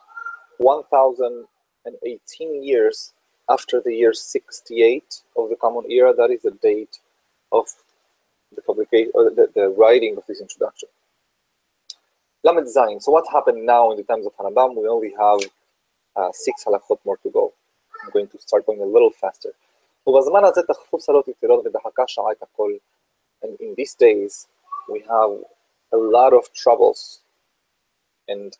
1018 0.57 2.63
years 2.63 3.13
after 3.49 3.81
the 3.81 3.93
year 3.93 4.13
68 4.13 5.21
of 5.37 5.49
the 5.49 5.55
Common 5.55 5.89
Era, 5.89 6.13
that 6.13 6.31
is 6.31 6.41
the 6.41 6.51
date 6.51 6.99
of 7.51 7.65
the 8.55 8.61
publication 8.61 9.11
or 9.13 9.29
the, 9.29 9.49
the 9.53 9.69
writing 9.77 10.17
of 10.17 10.23
this 10.27 10.41
introduction. 10.41 10.89
Lamed 12.43 12.67
Zayin. 12.67 13.01
So 13.01 13.11
what 13.11 13.25
happened 13.31 13.65
now 13.65 13.91
in 13.91 13.97
the 13.97 14.03
times 14.03 14.25
of 14.25 14.35
Hanabam? 14.37 14.75
We 14.75 14.87
only 14.87 15.13
have 15.19 15.39
uh, 16.15 16.29
six 16.31 16.63
halachot 16.63 16.99
more 17.05 17.17
to 17.17 17.29
go. 17.29 17.53
I'm 18.03 18.11
going 18.11 18.27
to 18.27 18.39
start 18.39 18.65
going 18.65 18.81
a 18.81 18.85
little 18.85 19.09
faster. 19.09 19.49
And 23.41 23.59
in 23.59 23.73
these 23.75 23.95
days, 23.95 24.47
we 24.89 24.99
have 24.99 25.31
a 25.91 25.97
lot 25.97 26.33
of 26.33 26.53
troubles, 26.53 27.21
and 28.27 28.55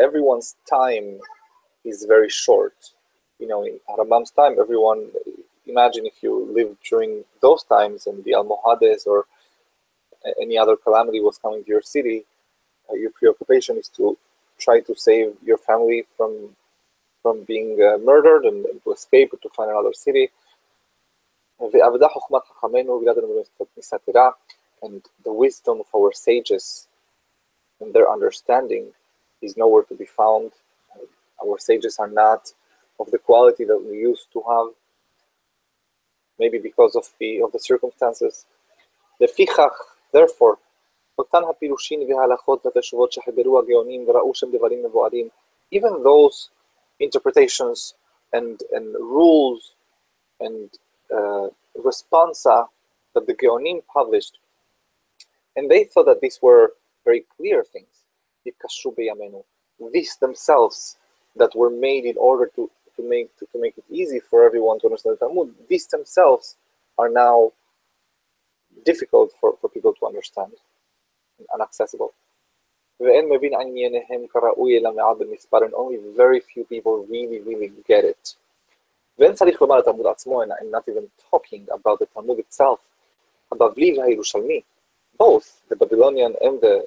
everyone's 0.00 0.56
time 0.68 1.20
is 1.84 2.04
very 2.08 2.30
short. 2.30 2.74
You 3.38 3.48
know, 3.48 3.64
in 3.64 3.78
Harambam's 3.88 4.30
time, 4.30 4.56
everyone, 4.58 5.10
imagine 5.66 6.06
if 6.06 6.22
you 6.22 6.50
lived 6.52 6.78
during 6.88 7.24
those 7.40 7.64
times 7.64 8.06
and 8.06 8.22
the 8.24 8.32
Almohades 8.32 9.06
or 9.06 9.26
any 10.40 10.56
other 10.56 10.76
calamity 10.76 11.20
was 11.20 11.38
coming 11.38 11.62
to 11.64 11.68
your 11.68 11.82
city, 11.82 12.24
uh, 12.90 12.94
your 12.94 13.10
preoccupation 13.10 13.76
is 13.76 13.88
to 13.88 14.16
try 14.58 14.80
to 14.80 14.94
save 14.94 15.34
your 15.44 15.58
family 15.58 16.04
from 16.16 16.56
from 17.22 17.42
being 17.44 17.80
uh, 17.82 17.96
murdered 18.04 18.44
and, 18.44 18.66
and, 18.66 18.84
to 18.84 18.92
escape 18.92 19.30
to 19.42 19.48
find 19.48 19.70
another 19.70 19.94
city. 19.94 20.28
And 21.58 21.72
the 25.24 25.32
wisdom 25.32 25.80
of 25.80 25.86
our 25.96 26.12
sages 26.12 26.86
and 27.80 27.94
their 27.94 28.10
understanding 28.12 28.92
is 29.43 29.57
nowhere 29.57 29.83
to 29.83 29.95
be 29.95 30.05
found. 30.05 30.51
Our 31.43 31.57
sages 31.57 31.97
are 31.99 32.07
not 32.07 32.51
of 32.99 33.11
the 33.11 33.17
quality 33.17 33.63
that 33.65 33.77
we 33.77 33.97
used 33.97 34.27
to 34.33 34.43
have, 34.49 34.67
maybe 36.37 36.57
because 36.57 36.95
of 36.95 37.05
the 37.19 37.41
of 37.41 37.51
the 37.51 37.59
circumstances. 37.59 38.45
therefore, 40.11 40.55
אותן 41.17 41.43
הפילושים 41.49 41.99
וההלכות 42.09 42.65
והתשובות 42.65 43.11
שחיברו 43.11 43.59
הגאונים 43.59 44.09
וראו 44.09 44.35
שהם 44.35 44.51
דברים 44.51 44.85
מבוארים, 44.85 45.29
even 45.75 46.03
those 46.03 46.49
interpretations 46.99 47.93
and, 48.33 48.63
and 48.71 48.87
rules 48.95 49.75
and 50.39 50.69
uh, 51.13 51.47
responsa 51.77 52.67
that 53.13 53.25
the 53.27 53.33
Geonim 53.33 53.81
published, 53.91 54.39
and 55.55 55.69
they 55.69 55.83
thought 55.83 56.05
that 56.05 56.21
these 56.21 56.39
were 56.41 56.73
very 57.05 57.25
clear 57.35 57.63
things. 57.63 57.93
These 59.91 60.17
themselves 60.17 60.97
that 61.35 61.55
were 61.55 61.69
made 61.69 62.05
in 62.05 62.17
order 62.17 62.51
to, 62.55 62.69
to 62.95 63.09
make 63.09 63.35
to, 63.37 63.45
to 63.51 63.61
make 63.61 63.77
it 63.77 63.85
easy 63.89 64.19
for 64.19 64.45
everyone 64.45 64.79
to 64.79 64.87
understand 64.87 65.17
the 65.19 65.25
Talmud, 65.25 65.53
these 65.69 65.87
themselves 65.87 66.57
are 66.97 67.09
now 67.09 67.51
difficult 68.85 69.31
for, 69.39 69.55
for 69.59 69.69
people 69.69 69.93
to 69.99 70.05
understand 70.05 70.53
inaccessible. 71.53 72.13
And 72.99 73.31
only 75.73 75.97
very 76.15 76.39
few 76.41 76.65
people 76.65 77.05
really, 77.09 77.39
really 77.39 77.71
get 77.87 78.03
it. 78.03 78.35
ואין 79.19 79.33
צריך 79.33 79.61
לומר 79.61 79.77
לתלמוד 79.77 80.07
עצמו, 80.07 80.43
and 80.43 80.51
I'm 80.51 80.71
not 80.71 80.87
even 80.87 81.07
talking 81.31 81.67
about 81.71 81.99
the 81.99 82.05
Talmud 82.05 82.39
itself, 82.39 82.79
הבבלי 83.51 83.99
והירושלמי, 83.99 84.61
both 85.17 85.61
the 85.69 85.75
Babylonian 85.75 86.35
and 86.41 86.61
the 86.61 86.85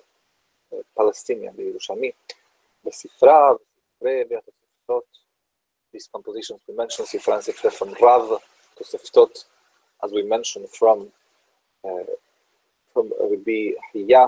Palestinian 0.74 1.52
בירושלמי, 1.56 2.12
בספריו, 2.86 3.56
ספרי 3.96 4.24
והתוספתות, 4.30 5.18
these 5.96 6.08
compositions 6.18 6.60
we 6.70 6.74
mentioned, 6.74 7.06
ספרן 7.06 7.42
ספרי 7.42 7.72
רב, 8.02 8.38
תוספתות, 8.76 9.46
as 10.04 10.08
we 10.08 10.24
mentioned 10.24 10.70
from, 10.70 11.00
uh, 11.86 12.12
from 12.94 13.06
רבי 13.20 13.76
חייה, 13.92 14.26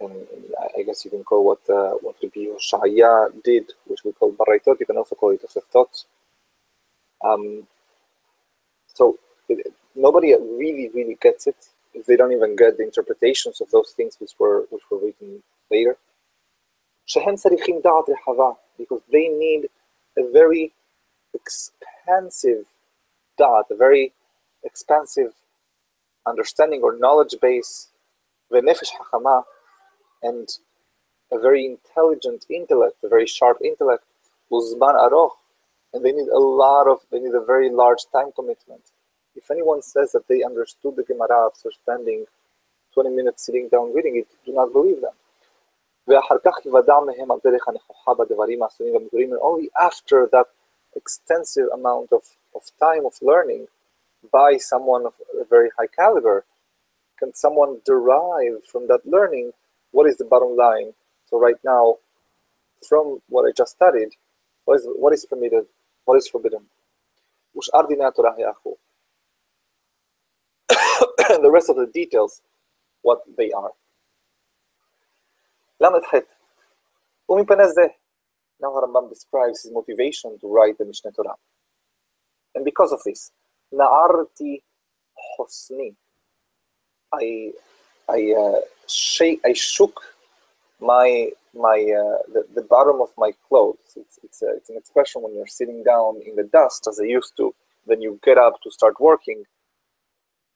and 0.00 0.26
I 0.78 0.82
guess 0.82 1.04
you 1.04 1.10
can 1.10 1.24
call 1.24 1.44
what 1.44 1.62
uh, 1.68 1.92
what 2.04 2.16
Rabbi 2.22 2.46
Hoshaya 2.52 3.30
did, 3.44 3.72
which 3.86 4.02
we 4.04 4.12
call 4.12 4.32
Baraitot, 4.32 4.80
you 4.80 4.86
can 4.86 4.96
also 4.96 5.14
call 5.14 5.30
it 5.30 5.42
Toseftot. 5.42 6.04
Um, 7.22 7.66
so 8.86 9.18
it, 9.48 9.72
nobody 9.95 10.33
really, 10.35 10.89
really 10.93 11.17
gets 11.21 11.47
it 11.47 11.69
if 11.93 12.05
they 12.05 12.15
don't 12.15 12.33
even 12.33 12.55
get 12.55 12.77
the 12.77 12.83
interpretations 12.83 13.61
of 13.61 13.71
those 13.71 13.91
things 13.91 14.17
which 14.19 14.33
were 14.39 14.65
which 14.69 14.83
were 14.89 14.97
written 14.97 15.43
later. 15.71 15.97
Because 18.77 19.01
they 19.11 19.27
need 19.29 19.69
a 20.17 20.23
very 20.31 20.73
expansive 21.33 22.65
dot, 23.37 23.65
a 23.69 23.75
very 23.75 24.13
expansive 24.63 25.33
understanding 26.25 26.81
or 26.81 26.97
knowledge 26.97 27.35
base, 27.41 27.89
ונפש 28.51 28.91
חכמה, 28.91 29.43
and 30.23 30.59
a 31.31 31.39
very 31.39 31.65
intelligent 31.65 32.45
intellect, 32.49 33.03
a 33.03 33.07
very 33.07 33.27
sharp 33.27 33.57
intellect, 33.61 34.03
וזמן 34.51 34.95
ארוך, 34.95 35.37
and 35.93 36.03
they 36.03 36.11
need 36.11 36.27
a 36.27 36.39
lot 36.39 36.87
of, 36.87 36.99
they 37.11 37.19
need 37.19 37.33
a 37.33 37.45
very 37.45 37.69
large 37.69 38.05
time 38.11 38.31
commitment. 38.35 38.91
If 39.42 39.50
anyone 39.50 39.80
says 39.80 40.12
that 40.12 40.28
they 40.28 40.42
understood 40.42 40.96
the 40.96 41.02
Gemara 41.02 41.46
after 41.46 41.70
spending 41.70 42.26
20 42.92 43.10
minutes 43.10 43.46
sitting 43.46 43.68
down 43.68 43.94
reading 43.94 44.16
it, 44.16 44.28
do 44.44 44.52
not 44.52 44.72
believe 44.72 45.00
them. 45.00 45.12
only 49.42 49.70
after 49.80 50.28
that 50.32 50.46
extensive 50.94 51.68
amount 51.72 52.12
of, 52.12 52.22
of 52.54 52.62
time 52.78 53.06
of 53.06 53.14
learning 53.22 53.68
by 54.30 54.58
someone 54.58 55.06
of 55.06 55.14
a 55.40 55.44
very 55.44 55.70
high 55.78 55.86
caliber, 55.86 56.44
can 57.18 57.34
someone 57.34 57.80
derive 57.86 58.64
from 58.70 58.88
that 58.88 59.06
learning 59.06 59.52
what 59.92 60.06
is 60.06 60.16
the 60.18 60.24
bottom 60.24 60.54
line? 60.56 60.92
So 61.28 61.38
right 61.38 61.58
now, 61.64 61.96
from 62.86 63.20
what 63.28 63.48
I 63.48 63.52
just 63.56 63.72
studied, 63.72 64.10
what 64.64 64.80
is, 64.80 64.86
what 64.86 65.14
is 65.14 65.24
permitted, 65.24 65.64
what 66.04 66.16
is 66.16 66.28
forbidden? 66.28 66.66
And 71.30 71.44
the 71.44 71.50
rest 71.50 71.70
of 71.70 71.76
the 71.76 71.86
details, 71.86 72.42
what 73.02 73.20
they 73.36 73.50
are. 73.52 73.70
Now 78.60 78.68
Rambam 78.68 79.08
describes 79.08 79.62
his 79.62 79.72
motivation 79.72 80.38
to 80.40 80.46
write 80.52 80.76
the 80.78 80.84
Mishneh 80.84 81.14
Torah. 81.14 81.34
And 82.54 82.64
because 82.64 82.92
of 82.92 83.00
this, 83.04 83.32
Na'arti 83.72 84.62
Hosni, 85.38 85.94
I, 87.12 87.52
I, 88.08 88.34
uh, 88.38 88.60
shake, 88.86 89.40
I 89.44 89.52
shook 89.52 90.00
my, 90.80 91.30
my, 91.54 91.78
uh, 91.78 92.22
the, 92.32 92.44
the 92.54 92.62
bottom 92.62 93.00
of 93.00 93.08
my 93.16 93.32
clothes. 93.48 93.78
It's, 93.96 94.18
it's, 94.22 94.42
a, 94.42 94.48
it's 94.56 94.70
an 94.70 94.76
expression 94.76 95.22
when 95.22 95.34
you're 95.34 95.46
sitting 95.46 95.82
down 95.82 96.20
in 96.26 96.36
the 96.36 96.44
dust, 96.44 96.86
as 96.88 97.00
I 97.00 97.04
used 97.04 97.36
to, 97.38 97.54
then 97.86 98.02
you 98.02 98.20
get 98.24 98.38
up 98.38 98.60
to 98.62 98.70
start 98.70 99.00
working. 99.00 99.44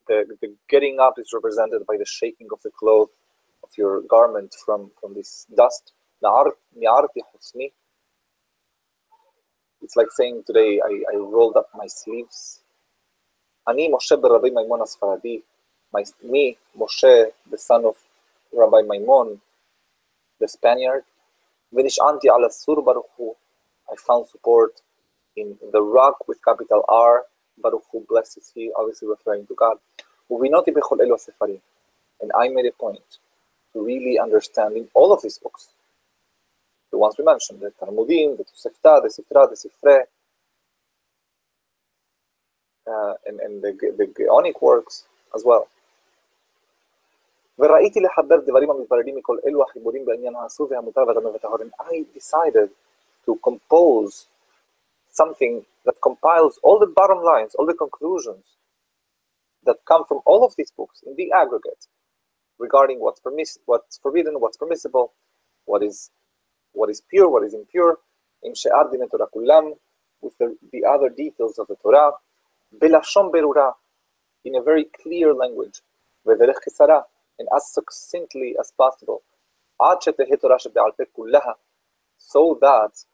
The, 0.09 0.37
the 0.41 0.55
getting 0.69 1.01
up 1.01 1.15
is 1.19 1.31
represented 1.33 1.87
by 1.87 1.97
the 1.99 2.07
shaking 2.07 2.49
of 2.53 2.61
the 2.65 2.71
cloth 2.71 3.11
of 3.63 3.71
your 3.79 4.03
garment 4.03 4.55
from, 4.65 4.91
from 5.01 5.15
this 5.15 5.47
dust. 5.57 5.93
It's 9.83 9.97
like 9.97 10.09
saying 10.13 10.45
today, 10.47 10.81
I, 10.85 11.05
I 11.15 11.17
rolled 11.17 11.57
up 11.57 11.69
my 11.77 11.87
sleeves. 11.89 12.61
Ani 13.69 13.91
Moshe 13.91 14.13
Rabbi 14.23 14.51
Maimon 14.51 14.81
Asfaradi. 14.81 15.43
My, 15.93 16.05
me, 16.25 16.59
Moshe, 16.79 17.27
the 17.51 17.59
son 17.59 17.85
of 17.87 17.97
Rabbi 18.53 18.83
Maimon, 18.83 19.41
the 20.41 20.49
Spaniard. 20.49 21.05
I 21.77 21.83
found 24.07 24.29
support 24.29 24.83
in 25.37 25.57
the 25.73 25.83
rock 25.83 26.29
with 26.29 26.45
capital 26.45 26.85
R. 26.89 27.25
Baruch 27.62 27.84
Hu, 27.92 28.06
blessed 28.08 28.38
is 28.38 28.52
he, 28.54 28.72
obviously 28.76 29.08
referring 29.08 29.46
to 29.48 29.56
God. 29.56 29.78
And 30.30 32.32
I 32.38 32.50
made 32.50 32.66
a 32.66 32.72
point 32.72 33.18
to 33.74 33.84
really 33.84 34.20
understand 34.20 34.78
in 34.78 34.88
all 34.94 35.12
of 35.12 35.22
these 35.22 35.38
books 35.38 35.70
the 36.92 36.98
ones 36.98 37.16
we 37.18 37.26
mentioned, 37.26 37.62
the 37.62 37.72
Talmudim, 37.82 38.38
the 38.38 38.44
Tosefta, 38.44 39.02
the 39.04 39.10
Sifra, 39.10 39.50
the 39.50 39.56
Sifre, 39.56 40.04
uh, 42.88 43.14
and, 43.28 43.40
and 43.40 43.62
the, 43.62 43.72
the 43.98 44.08
Geonic 44.18 44.62
works 44.62 45.06
as 45.36 45.44
well. 45.46 45.68
וראיתי 47.60 48.00
לחבר 48.00 48.40
דברים 48.46 48.72
המתבררים 48.72 49.16
מכל 49.16 49.38
אלו 49.46 49.64
החיבורים 49.64 50.06
בעניין 50.06 50.36
האסור 50.36 50.68
והמותר 50.70 51.02
והטמא 51.08 51.28
וטהור. 51.28 51.56
And 51.56 51.72
I 51.80 52.06
decided 52.16 52.70
to 53.26 53.36
compose 53.44 54.28
something 55.12 55.66
that 55.85 56.01
compiles 56.03 56.59
all 56.63 56.79
the 56.79 56.87
bottom 56.87 57.23
lines, 57.23 57.55
all 57.55 57.67
the 57.67 57.75
conclusions 57.75 58.57
that 59.65 59.77
come 59.87 60.05
from 60.07 60.21
all 60.27 60.45
of 60.45 60.55
these 60.57 60.73
books 60.77 61.03
in 61.07 61.15
the 61.17 61.31
aggregate 61.33 61.87
regarding 62.59 63.01
what's 63.01 63.21
permiss 63.21 63.59
what's 63.67 63.99
forbidden, 63.99 64.35
what's 64.41 64.57
permissible, 64.57 65.13
what 65.65 65.83
is 65.83 66.11
what 66.73 66.91
is 66.91 67.01
pure, 67.11 67.29
what 67.29 67.45
is 67.45 67.55
impure, 67.55 67.99
in 68.43 68.55
שאר 68.55 68.91
דיני 68.91 69.07
תורה 69.09 69.27
with 70.23 70.37
the, 70.39 70.57
the 70.73 70.85
other 70.85 71.09
details 71.09 71.59
of 71.59 71.67
the 71.67 71.77
Torah, 71.77 72.13
בלשון 72.73 73.31
berura 73.31 73.73
in 74.45 74.55
a 74.57 74.63
very 74.63 74.85
clear 74.85 75.35
language, 75.35 75.83
ודרך 76.27 76.59
קצרה, 76.59 77.01
and 77.39 77.47
as 77.57 77.73
succinctly 77.73 78.57
as 78.59 78.71
possible, 78.73 79.21
עד 79.79 80.03
שתהא 80.03 80.37
תורה 80.41 80.59
שבעל 80.59 80.91
פה 80.93 81.23
so 82.19 82.59
that 82.61 83.05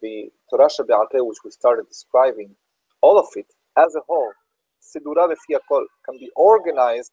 the 0.00 0.30
Torah 0.50 0.68
Be'al 0.86 1.26
which 1.26 1.38
we 1.44 1.50
started 1.50 1.86
describing, 1.88 2.54
all 3.00 3.18
of 3.18 3.26
it 3.36 3.46
as 3.76 3.94
a 3.94 4.00
whole, 4.06 4.32
Sidura 4.80 5.28
Befiakol, 5.28 5.84
can 6.04 6.18
be 6.18 6.30
organized, 6.36 7.12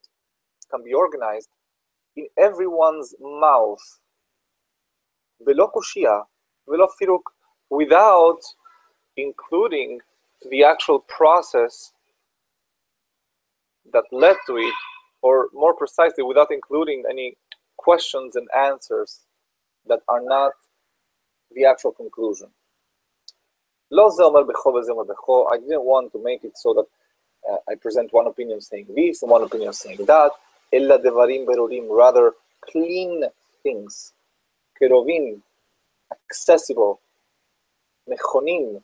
can 0.72 0.84
be 0.84 0.94
organized 0.94 1.50
in 2.16 2.28
everyone's 2.38 3.16
mouth. 3.20 4.02
belokushia, 5.46 6.24
Kushia, 6.70 7.20
without 7.70 8.40
including 9.18 10.00
the 10.50 10.64
actual 10.64 11.00
process 11.00 11.94
that 13.94 14.04
led 14.12 14.38
to 14.48 14.58
it, 14.58 14.74
or 15.22 15.50
more 15.54 15.74
precisely, 15.74 16.24
without 16.24 16.52
including 16.52 17.04
any 17.10 17.36
questions 17.78 18.36
and 18.36 18.48
answers 18.56 19.22
that 19.88 20.00
are 20.08 20.22
not 20.22 20.54
the 21.52 21.66
actual 21.66 21.92
conclusion. 21.92 22.50
I 23.93 25.57
didn't 25.59 25.85
want 25.85 26.13
to 26.13 26.23
make 26.23 26.45
it 26.45 26.57
so 26.57 26.75
that 26.75 26.87
uh, 27.51 27.57
I 27.69 27.75
present 27.75 28.13
one 28.13 28.27
opinion 28.27 28.61
saying 28.61 28.87
this 28.95 29.23
and 29.23 29.31
one 29.31 29.43
opinion 29.43 29.73
saying 29.73 30.05
that. 30.07 30.33
Rather, 30.73 32.33
clean 32.61 33.25
things, 33.63 34.13
kerovim, 34.81 35.41
accessible, 36.13 37.01
נכונים, 38.09 38.83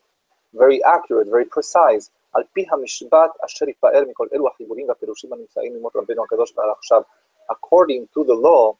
very 0.54 0.82
accurate, 0.84 1.28
very 1.28 1.44
precise, 1.44 2.10
על 2.36 2.42
פי 2.52 2.66
המשפט 2.70 3.30
אשר 3.44 3.68
יפאר 3.68 4.04
מכל 4.08 4.26
אלו 4.32 4.48
החיבורים 4.48 4.88
והפירושים 4.88 5.32
הנמצאים 5.32 5.76
ממות 5.76 5.96
רבנו 5.96 6.24
הקדוש 6.24 6.52
ועד 6.56 6.68
עכשיו, 6.78 7.02
according 7.50 8.06
to 8.14 8.24
the 8.24 8.34
law 8.34 8.76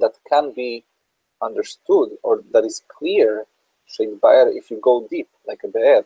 that 0.00 0.14
can 0.28 0.52
be 0.52 0.84
understood 1.42 2.08
or 2.22 2.42
that 2.52 2.64
is 2.64 2.82
clear, 2.98 3.46
שיתבאר 3.86 4.44
if 4.50 4.70
you 4.70 4.80
go 4.80 5.08
deep, 5.08 5.50
like 5.50 5.64
a 5.64 5.68
באר, 5.68 6.02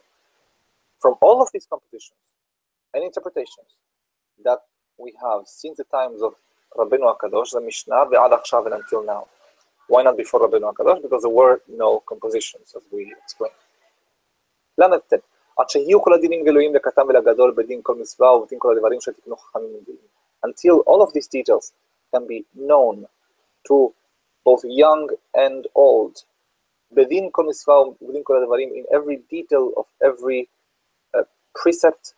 from 1.00 1.14
all 1.20 1.42
of 1.42 1.48
these 1.52 1.66
compositions 1.66 2.24
and 2.94 3.02
interpretations 3.04 3.70
that 4.44 4.60
we 4.98 5.12
have 5.20 5.40
since 5.46 5.76
the 5.78 5.84
times 5.84 6.22
of 6.22 6.34
Rabbeinu 6.76 7.06
HaKadosh, 7.12 7.50
the 7.52 7.60
Mishnah, 7.60 8.04
ועד 8.10 8.32
עכשיו 8.32 8.66
and 8.66 8.74
until 8.74 9.02
now. 9.04 9.26
Why 9.88 10.02
not 10.02 10.16
before 10.16 10.40
Rabbeinu 10.40 10.72
HaKadosh? 10.72 11.02
Because 11.02 11.22
there 11.22 11.30
were 11.30 11.60
no 11.68 12.00
compositions, 12.00 12.74
as 12.76 12.82
we 12.92 13.14
explained. 13.24 13.54
ל"ט 14.78 15.12
עד 15.58 15.68
שיהיו 15.68 16.02
כל 16.02 16.14
הדינים 16.14 16.44
גלויים 16.44 16.74
לקטן 16.74 17.02
ולגדול 17.08 17.54
בדין 17.56 17.80
כל 17.82 17.94
מצווה 17.94 18.36
ובדין 18.36 18.58
כל 18.58 18.72
הדברים 18.76 19.00
שתקנו 19.00 19.36
חכמים 19.36 19.74
וגאים. 19.74 19.96
Until 20.46 20.82
all 20.86 21.02
of 21.02 21.12
these 21.12 21.28
details 21.28 21.72
can 22.14 22.26
be 22.26 22.44
known 22.54 23.06
to 23.68 23.92
both 24.44 24.64
young 24.64 25.08
and 25.36 25.66
old. 25.76 26.14
Bedin 26.95 27.31
Bedin 27.31 28.23
Advarim, 28.23 28.71
in 28.75 28.85
every 28.93 29.17
detail 29.29 29.71
of 29.77 29.85
every 30.03 30.49
uh, 31.17 31.23
precept, 31.55 32.13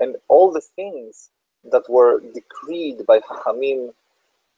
and 0.00 0.16
all 0.28 0.50
the 0.50 0.60
things 0.60 1.30
that 1.70 1.88
were 1.88 2.20
decreed 2.20 3.06
by 3.06 3.20
Hachamim 3.20 3.94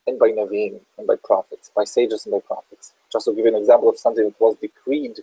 and 0.07 0.19
by 0.19 0.31
Naviim 0.31 0.81
and 0.99 1.07
by 1.07 1.17
prophets, 1.23 1.71
by 1.75 1.85
sages 1.85 2.27
and 2.27 2.33
by 2.33 2.41
prophets. 2.47 2.93
Just 3.13 3.27
to 3.27 3.33
give 3.35 3.45
you 3.45 3.55
an 3.55 3.61
example 3.61 3.89
of 3.89 3.99
something 3.99 4.25
that 4.25 4.41
was 4.41 4.57
decreed 4.57 5.21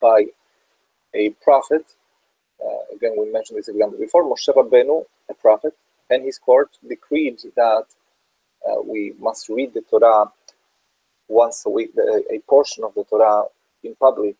by 0.00 0.26
a 1.14 1.30
prophet, 1.42 1.94
uh, 2.64 2.94
again, 2.94 3.14
we 3.18 3.30
mentioned 3.32 3.58
this 3.58 3.68
example 3.68 3.98
before, 3.98 4.24
Moshe 4.24 4.48
Rabbeinu, 4.48 5.04
a 5.28 5.34
prophet, 5.34 5.74
and 6.10 6.24
his 6.24 6.38
court 6.38 6.70
decreed 6.86 7.40
that 7.56 7.86
uh, 8.68 8.82
we 8.82 9.14
must 9.18 9.48
read 9.48 9.72
the 9.74 9.80
Torah 9.82 10.30
once 11.29 11.65
a 11.65 11.69
week, 11.69 11.93
the, 11.95 12.23
a 12.31 12.39
portion 12.49 12.83
of 12.83 12.93
the 12.93 13.03
Torah 13.03 13.43
in 13.83 13.95
public 13.95 14.35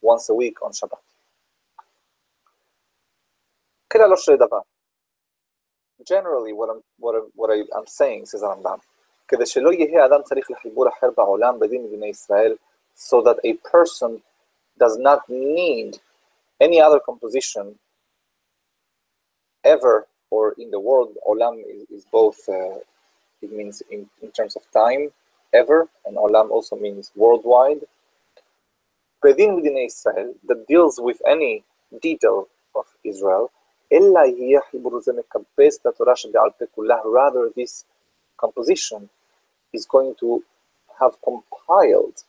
once 0.00 0.28
a 0.28 0.34
week 0.34 0.56
on 0.62 0.72
Shabbat. 0.72 0.98
Generally, 6.06 6.52
what 6.52 6.70
I'm, 6.70 6.82
what 6.98 7.14
I'm, 7.14 7.30
what 7.34 7.50
I, 7.50 7.62
I'm 7.76 7.86
saying, 7.86 8.26
says 8.26 8.42
Rambam, 8.42 8.80
כדי 9.28 9.46
שלא 9.46 9.72
יהיה 9.72 10.06
אדם 10.06 10.22
צריך 10.22 10.50
לחיבור 10.50 10.88
אחר 10.88 11.10
בעולם 11.16 11.58
בדין 11.58 11.84
מדיני 11.84 12.08
ישראל, 12.08 12.56
so 12.94 13.22
that 13.22 13.38
a 13.44 13.54
person 13.70 14.20
does 14.78 14.96
not 14.98 15.20
need 15.28 15.98
any 16.60 16.80
other 16.80 17.00
composition 17.00 17.78
ever 19.64 20.06
or 20.30 20.54
in 20.58 20.70
the 20.70 20.80
world. 20.80 21.16
Olam 21.26 21.62
is, 21.66 21.82
is 21.90 22.04
both, 22.12 22.38
uh, 22.48 22.78
it 23.42 23.52
means 23.52 23.82
in, 23.90 24.08
in 24.22 24.30
terms 24.30 24.56
of 24.56 24.62
time, 24.72 25.10
ever, 25.53 25.89
and 26.05 26.17
olam 26.17 26.49
also 26.49 26.75
means 26.75 27.11
worldwide, 27.15 27.81
Bedin 29.23 29.55
within 29.55 29.77
Israel 29.77 30.33
that 30.47 30.67
deals 30.67 30.99
with 31.01 31.21
any 31.27 31.63
detail 32.01 32.47
of 32.75 32.85
Israel, 33.03 33.51
rather 37.05 37.49
this 37.55 37.85
composition 38.37 39.09
is 39.73 39.85
going 39.85 40.15
to 40.19 40.43
have 40.99 41.13
compiled 41.23 42.23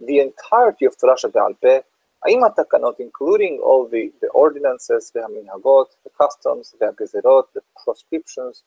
the 0.00 0.18
entirety 0.20 0.84
of 0.84 0.96
Trasha 0.98 1.30
beAlpe, 1.30 1.60
Peh, 1.62 1.80
Aima 2.26 2.94
including 2.98 3.60
all 3.64 3.86
the, 3.88 4.12
the 4.20 4.28
ordinances, 4.28 5.10
the 5.14 5.20
Haminagot, 5.20 5.86
the 6.04 6.10
customs, 6.20 6.74
the 6.78 6.86
Gezerot, 6.98 7.44
the 7.54 7.62
proscriptions, 7.82 8.64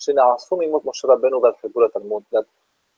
she 0.00 0.12
Naasumi 0.14 0.66
Moshe 0.72 1.04
Rabbeinu 1.04 1.42
that 1.42 1.56
Hagula 1.62 1.92
Talmud 1.92 2.24
that 2.32 2.46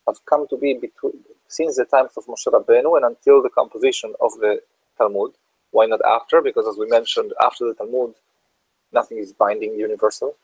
have 0.07 0.25
come 0.25 0.47
to 0.47 0.57
be 0.57 0.75
between, 0.75 1.15
since 1.49 1.77
the 1.77 1.85
times 1.85 2.13
of 2.17 2.27
Moshe 2.27 2.47
Rabbeinu 2.47 2.97
and 2.97 3.05
until 3.05 3.43
the 3.43 3.49
composition 3.51 4.15
of 4.21 4.31
the 4.39 4.63
Talmud. 4.97 5.33
Why 5.73 5.87
not 5.87 6.01
after? 6.07 6.41
Because 6.41 6.69
as 6.69 6.77
we 6.79 6.87
mentioned, 6.87 7.33
after 7.41 7.67
the 7.67 7.75
Talmud, 7.75 8.15
nothing 8.93 9.19
is 9.19 9.33
binding, 9.33 9.75
universal. 9.75 10.37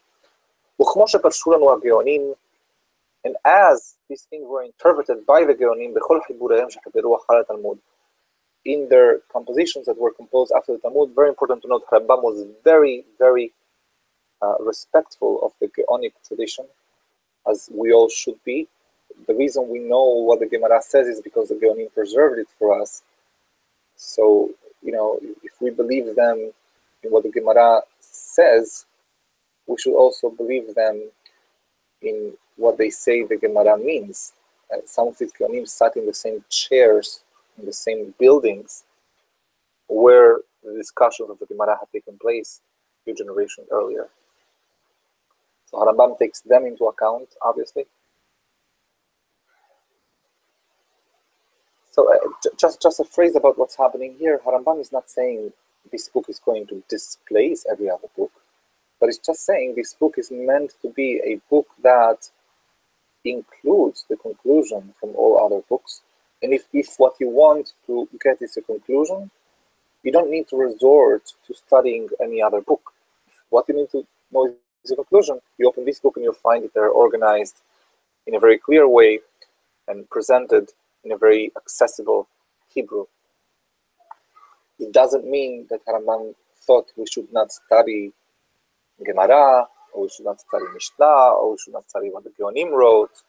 And 3.24 3.36
as 3.44 3.94
these 4.08 4.22
things 4.22 4.44
were 4.48 4.64
interpreted 4.64 5.24
by 5.26 5.44
the 5.44 5.54
Geonim, 5.54 5.94
in 8.64 8.88
their 8.88 9.18
compositions 9.32 9.86
that 9.86 9.96
were 9.96 10.10
composed 10.10 10.52
after 10.56 10.72
the 10.72 10.78
Talmud, 10.78 11.14
very 11.14 11.28
important 11.28 11.62
to 11.62 11.68
note, 11.68 11.84
Rambam 11.92 12.22
was 12.24 12.44
very, 12.64 13.04
very 13.16 13.52
uh, 14.42 14.54
respectful 14.60 15.40
of 15.42 15.52
the 15.60 15.68
Geonic 15.68 16.12
tradition, 16.26 16.66
as 17.48 17.68
we 17.72 17.92
all 17.92 18.08
should 18.08 18.42
be. 18.44 18.68
The 19.26 19.34
reason 19.34 19.68
we 19.68 19.80
know 19.80 20.04
what 20.04 20.40
the 20.40 20.46
Gemara 20.46 20.80
says 20.82 21.08
is 21.08 21.20
because 21.20 21.48
the 21.48 21.56
Geonim 21.56 21.92
preserved 21.92 22.38
it 22.38 22.48
for 22.58 22.80
us. 22.80 23.02
So, 23.96 24.50
you 24.82 24.92
know, 24.92 25.18
if 25.42 25.60
we 25.60 25.70
believe 25.70 26.14
them 26.14 26.52
in 27.02 27.10
what 27.10 27.24
the 27.24 27.30
Gemara 27.30 27.80
says, 28.00 28.86
we 29.66 29.76
should 29.78 29.96
also 29.96 30.30
believe 30.30 30.74
them 30.74 31.10
in 32.02 32.32
what 32.56 32.78
they 32.78 32.90
say 32.90 33.24
the 33.24 33.36
Gemara 33.36 33.76
means. 33.76 34.34
Uh, 34.72 34.78
some 34.84 35.08
of 35.08 35.18
these 35.18 35.32
Geonim 35.32 35.66
sat 35.66 35.96
in 35.96 36.06
the 36.06 36.14
same 36.14 36.44
chairs, 36.48 37.24
in 37.58 37.66
the 37.66 37.72
same 37.72 38.14
buildings, 38.18 38.84
where 39.88 40.38
the 40.62 40.74
discussions 40.74 41.30
of 41.30 41.38
the 41.38 41.46
Gemara 41.46 41.76
had 41.78 41.90
taken 41.92 42.18
place 42.18 42.60
a 43.00 43.04
few 43.04 43.14
generations 43.14 43.66
earlier. 43.70 44.08
So 45.70 45.78
Harambam 45.78 46.18
takes 46.18 46.40
them 46.40 46.64
into 46.64 46.84
account, 46.84 47.28
obviously. 47.42 47.84
So 51.90 52.12
uh, 52.12 52.48
just, 52.58 52.80
just 52.80 53.00
a 53.00 53.04
phrase 53.04 53.36
about 53.36 53.58
what's 53.58 53.76
happening 53.76 54.16
here. 54.18 54.40
Harambam 54.46 54.80
is 54.80 54.92
not 54.92 55.10
saying 55.10 55.52
this 55.90 56.08
book 56.08 56.26
is 56.28 56.38
going 56.38 56.66
to 56.68 56.82
displace 56.88 57.66
every 57.70 57.90
other 57.90 58.08
book, 58.16 58.30
but 59.00 59.08
it's 59.08 59.18
just 59.18 59.44
saying 59.44 59.74
this 59.74 59.94
book 59.94 60.14
is 60.16 60.30
meant 60.30 60.74
to 60.82 60.90
be 60.90 61.20
a 61.24 61.40
book 61.50 61.66
that 61.82 62.30
includes 63.24 64.06
the 64.08 64.16
conclusion 64.16 64.94
from 64.98 65.10
all 65.16 65.44
other 65.44 65.62
books. 65.68 66.02
And 66.42 66.52
if, 66.52 66.66
if 66.72 66.94
what 66.98 67.14
you 67.18 67.28
want 67.28 67.72
to 67.86 68.08
get 68.22 68.40
is 68.40 68.56
a 68.56 68.62
conclusion, 68.62 69.30
you 70.02 70.12
don't 70.12 70.30
need 70.30 70.48
to 70.48 70.56
resort 70.56 71.32
to 71.46 71.54
studying 71.54 72.08
any 72.22 72.40
other 72.40 72.60
book. 72.60 72.92
What 73.50 73.68
you 73.68 73.74
need 73.74 73.90
to 73.90 74.06
know 74.32 74.46
is 74.46 74.52
a 74.86 74.96
conclusion. 74.96 75.40
You 75.58 75.68
open 75.68 75.84
this 75.84 76.00
book 76.00 76.16
and 76.16 76.24
you'll 76.24 76.32
find 76.34 76.64
that 76.64 76.74
they're 76.74 76.88
organized 76.88 77.60
in 78.26 78.34
a 78.34 78.40
very 78.40 78.58
clear 78.58 78.88
way 78.88 79.20
and 79.86 80.08
presented 80.10 80.70
in 81.04 81.12
a 81.12 81.16
very 81.16 81.52
accessible 81.56 82.28
Hebrew. 82.72 83.06
It 84.78 84.92
doesn't 84.92 85.28
mean 85.28 85.66
that 85.70 85.84
Harambam 85.86 86.34
thought 86.56 86.92
we 86.96 87.06
should 87.06 87.32
not 87.32 87.50
study 87.52 88.12
Gemara, 89.04 89.66
or 89.92 90.02
we 90.02 90.08
should 90.08 90.26
not 90.26 90.40
study 90.40 90.64
Mishnah, 90.72 91.04
or 91.04 91.52
we 91.52 91.56
should 91.58 91.72
not 91.72 91.88
study 91.88 92.10
what 92.10 92.24
the 92.24 92.30
Geonim 92.30 92.72
wrote. 92.72 93.22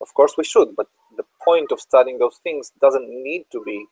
Of 0.00 0.14
course, 0.14 0.34
we 0.38 0.44
should, 0.44 0.76
but 0.76 0.86
the 1.16 1.24
point 1.44 1.72
of 1.72 1.80
studying 1.80 2.18
those 2.18 2.38
things 2.42 2.72
doesn't 2.80 3.08
need 3.08 3.46
to 3.52 3.62
be 3.64 3.86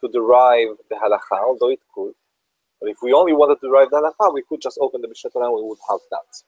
to 0.00 0.08
derive 0.08 0.76
the 0.88 0.96
halacha, 0.96 1.38
although 1.44 1.70
it 1.70 1.80
could. 1.94 2.14
But 2.82 2.90
if 2.90 2.98
we 3.00 3.12
only 3.12 3.32
wanted 3.32 3.60
to 3.60 3.70
write 3.70 3.90
the 3.90 3.98
halacha, 3.98 4.34
we 4.34 4.42
could 4.42 4.60
just 4.60 4.76
open 4.80 5.02
the 5.02 5.06
Mishneh 5.06 5.32
Torah 5.32 5.46
and 5.46 5.54
we 5.54 5.62
would 5.62 5.78
have 5.88 6.00
that. 6.10 6.42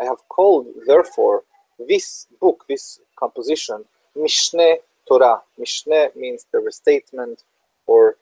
I 0.00 0.04
have 0.04 0.28
called, 0.28 0.66
therefore, 0.84 1.44
this 1.78 2.26
book, 2.40 2.64
this 2.68 2.98
composition, 3.16 3.84
Mishneh 4.16 4.78
Torah. 5.06 5.42
Mishneh 5.60 6.16
means 6.16 6.44
the 6.52 6.58
restatement 6.58 7.44
or 7.86 8.16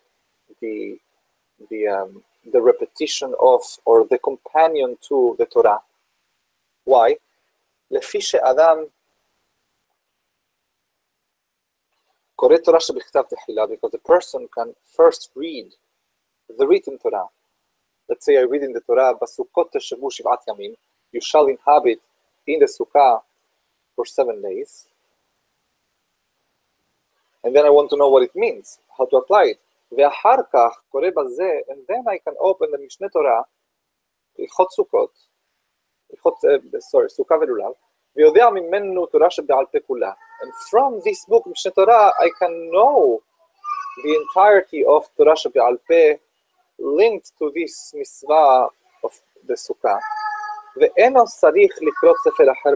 the, 0.61 0.99
the, 1.71 1.87
um, 1.87 2.23
the 2.53 2.61
repetition 2.61 3.35
of 3.41 3.63
or 3.87 4.07
the 4.07 4.19
companion 4.19 4.99
to 5.09 5.37
the 5.39 5.47
Torah. 5.47 5.81
Why? 6.85 7.17
לפי 7.91 8.19
Adam. 8.43 8.87
קורא 12.36 12.58
תורה 12.58 12.80
שבכתב 12.80 13.22
תחילה, 13.22 13.64
because 13.66 13.92
the 13.92 14.12
person 14.12 14.48
can 14.58 14.74
first 14.98 15.30
read 15.36 15.74
the 16.60 16.68
written 16.68 16.98
Torah. 16.98 17.28
Let's 18.10 18.26
say 18.26 18.38
I 18.38 18.46
read 18.52 18.64
in 18.64 18.74
the 18.74 18.82
Torah, 18.82 19.14
בסוכות 19.22 19.72
תשבו 19.72 20.12
שבעת 20.12 20.48
ימים, 20.48 20.74
you 21.16 21.22
shall 21.22 21.48
inhabit 21.48 22.00
in 22.48 22.60
the 22.60 22.68
sukkah 22.68 23.22
for 23.96 24.06
seven 24.06 24.42
days. 24.42 24.88
And 27.44 27.56
then 27.56 27.66
I 27.66 27.70
want 27.70 27.90
to 27.92 27.98
know 27.98 28.10
what 28.10 28.24
it 28.24 28.36
means, 28.36 28.80
how 28.98 29.06
to 29.06 29.18
apply 29.18 29.44
it. 29.54 29.58
ואחר 29.92 30.44
כך 30.54 30.82
קורא 30.90 31.08
בזה, 31.18 31.52
and 31.68 31.80
then 31.88 32.08
I 32.08 32.18
can 32.18 32.36
open 32.40 32.72
the 32.72 32.86
משנה 32.86 33.10
תורה, 33.10 33.42
הלכות 34.40 34.72
סוכות, 34.72 35.28
הלכות, 36.10 36.36
sorry, 36.92 37.08
סוכה 37.08 37.36
ולולב, 37.42 37.72
ויודע 38.16 38.50
ממנו 38.50 39.06
תורה 39.06 39.32
שבעל 39.32 39.66
פה 39.66 39.78
כולה. 39.88 40.12
And 40.43 40.53
from 40.71 41.01
this 41.05 41.25
book, 41.25 41.45
Mishneh 41.47 41.75
Torah, 41.75 42.13
I 42.21 42.31
can 42.39 42.71
know 42.71 43.23
the 44.05 44.15
entirety 44.15 44.85
of 44.85 45.05
Torah 45.17 45.35
Sheba'al 45.35 45.79
Peh 45.89 46.17
linked 46.79 47.33
to 47.39 47.51
this 47.55 47.93
mitzvah 47.95 48.69
of 49.05 49.13
the 49.47 49.55
Sukkah. 49.55 49.99
The 50.77 50.91
צריך 51.27 51.73
לקרוא 51.83 52.15
ספר 52.25 52.53
אחר 52.53 52.75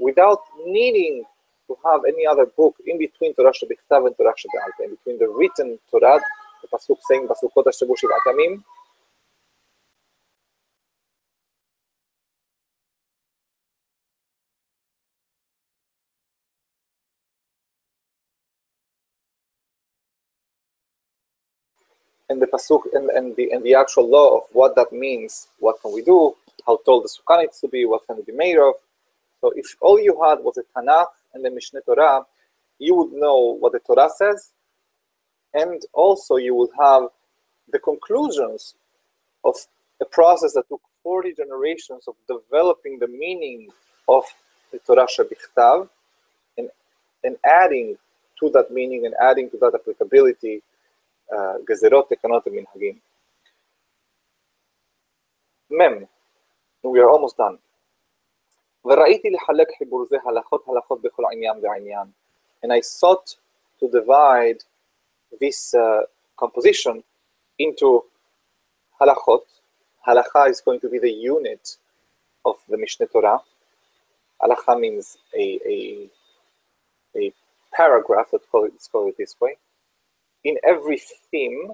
without 0.00 0.40
needing 0.64 1.24
to 1.68 1.76
have 1.84 2.00
any 2.06 2.26
other 2.26 2.46
book 2.46 2.74
in 2.86 2.96
between 2.98 3.32
תורה 3.34 3.52
שבכתב 3.52 4.02
ותורה 4.06 4.32
שבעל 4.36 4.70
פה, 4.76 4.84
in 4.84 4.88
between 4.88 5.18
the 5.18 5.28
written 5.28 5.78
Torah, 5.90 6.18
the 6.62 6.68
pasuk 6.68 6.98
saying 7.10 7.28
בסוכות 7.28 7.68
אשר 7.68 7.86
בו 7.86 7.96
שבעת 7.96 8.26
and 22.28 22.40
the 22.40 22.46
pasuk 22.46 22.82
and, 22.92 23.10
and 23.10 23.36
the 23.36 23.50
and 23.52 23.62
the 23.64 23.74
actual 23.74 24.08
law 24.08 24.38
of 24.38 24.44
what 24.52 24.74
that 24.76 24.92
means, 24.92 25.48
what 25.58 25.80
can 25.82 25.92
we 25.92 26.02
do, 26.02 26.34
how 26.66 26.78
tall 26.84 27.02
the 27.02 27.08
sukkah 27.08 27.40
needs 27.40 27.60
to 27.60 27.68
be, 27.68 27.84
what 27.84 28.06
can 28.06 28.18
it 28.18 28.26
be 28.26 28.32
made 28.32 28.58
of. 28.58 28.74
So 29.40 29.52
if 29.56 29.76
all 29.80 30.00
you 30.00 30.20
had 30.22 30.38
was 30.40 30.56
a 30.56 30.64
Tanakh 30.74 31.08
and 31.34 31.44
the 31.44 31.50
Mishneh 31.50 31.84
Torah, 31.84 32.24
you 32.78 32.94
would 32.94 33.12
know 33.12 33.56
what 33.60 33.72
the 33.72 33.80
Torah 33.80 34.08
says, 34.16 34.52
and 35.52 35.82
also 35.92 36.36
you 36.36 36.54
would 36.54 36.70
have 36.80 37.08
the 37.70 37.78
conclusions 37.78 38.74
of 39.44 39.54
a 40.00 40.04
process 40.04 40.54
that 40.54 40.68
took 40.68 40.80
40 41.02 41.34
generations 41.34 42.08
of 42.08 42.14
developing 42.26 42.98
the 42.98 43.08
meaning 43.08 43.68
of 44.08 44.24
the 44.72 44.78
Torah 44.78 45.06
Shebichtav 45.06 45.88
and, 46.58 46.68
and 47.22 47.36
adding 47.44 47.96
to 48.40 48.50
that 48.50 48.70
meaning 48.70 49.06
and 49.06 49.14
adding 49.20 49.50
to 49.50 49.58
that 49.58 49.74
applicability 49.74 50.62
גזירות, 51.63 52.09
תקנות 52.09 52.47
ומנהגים. 52.47 52.99
מ' 55.71 56.05
we 56.83 56.99
are 56.99 57.09
almost 57.09 57.37
done. 57.37 57.57
וראיתי 58.85 59.29
לחלק 59.29 59.67
חיבור 59.77 60.05
זה 60.05 60.17
הלכות 60.25 60.67
הלכות 60.67 61.01
בכל 61.01 61.23
עניין 61.31 61.59
ועניין. 61.61 62.07
And 62.65 62.71
I 62.73 62.81
sought 62.81 63.35
to 63.79 63.87
divide 63.87 64.63
this 65.39 65.73
uh, 65.73 66.03
composition 66.37 67.03
into 67.59 68.03
halachot. 68.99 69.45
Halacha 70.07 70.49
is 70.49 70.61
going 70.61 70.79
to 70.79 70.89
be 70.89 70.99
the 70.99 71.11
unit 71.11 71.77
of 72.45 72.55
the 72.69 72.77
Mishneh 72.77 73.11
Torah. 73.11 73.39
Halacha 74.41 74.79
means 74.79 75.17
a, 75.35 75.59
a, 75.65 76.09
a 77.15 77.33
paragraph, 77.73 78.29
let's 78.33 78.45
call, 78.51 78.65
it, 78.65 78.71
let's 78.71 78.87
call 78.87 79.07
it 79.07 79.15
this 79.17 79.35
way 79.39 79.57
in 80.44 80.56
every 80.64 81.00
theme, 81.30 81.72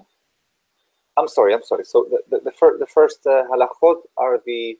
I'm 1.17 1.27
sorry, 1.27 1.53
I'm 1.53 1.63
sorry. 1.63 1.83
So 1.83 2.07
the, 2.09 2.21
the, 2.29 2.43
the, 2.45 2.51
fir 2.51 2.77
the 2.77 2.85
first 2.85 3.25
uh, 3.25 3.43
halachot 3.51 4.01
are 4.17 4.41
the 4.45 4.77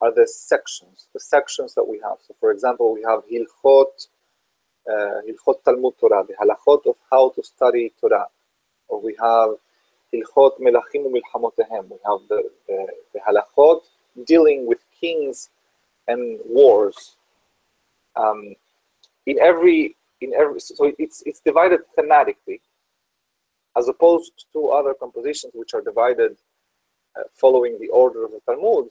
are 0.00 0.12
the 0.12 0.26
sections, 0.26 1.08
the 1.12 1.20
sections 1.20 1.74
that 1.74 1.84
we 1.84 2.00
have. 2.02 2.16
So 2.26 2.34
for 2.40 2.50
example, 2.50 2.94
we 2.94 3.02
have 3.02 3.20
hilchot, 3.30 4.08
uh, 4.90 5.20
hilchot 5.28 5.62
Talmud 5.64 5.94
Torah, 6.00 6.24
the 6.26 6.34
halachot 6.42 6.86
of 6.86 6.96
how 7.10 7.30
to 7.30 7.42
study 7.42 7.92
Torah. 8.00 8.26
Or 8.88 9.00
we 9.00 9.14
have 9.20 9.50
hilchot 10.12 10.58
melachim 10.58 11.04
umilchamotehem. 11.04 11.90
We 11.90 11.98
have 12.06 12.20
the, 12.30 12.50
the, 12.66 12.86
the 13.12 13.20
halachot 13.20 13.82
dealing 14.24 14.66
with 14.66 14.78
kings 14.98 15.50
and 16.08 16.38
wars. 16.46 17.16
Um, 18.16 18.54
in 19.26 19.38
every 19.38 19.96
in 20.22 20.32
every 20.34 20.60
so 20.60 20.92
it's 20.98 21.22
it's 21.26 21.40
divided 21.40 21.80
thematically 21.96 22.60
as 23.76 23.88
opposed 23.88 24.46
to 24.52 24.68
other 24.68 24.94
compositions 24.94 25.52
which 25.54 25.74
are 25.74 25.80
divided 25.80 26.36
uh, 27.16 27.22
following 27.34 27.78
the 27.78 27.88
order 27.88 28.24
of 28.24 28.32
the 28.32 28.40
Talmud, 28.46 28.88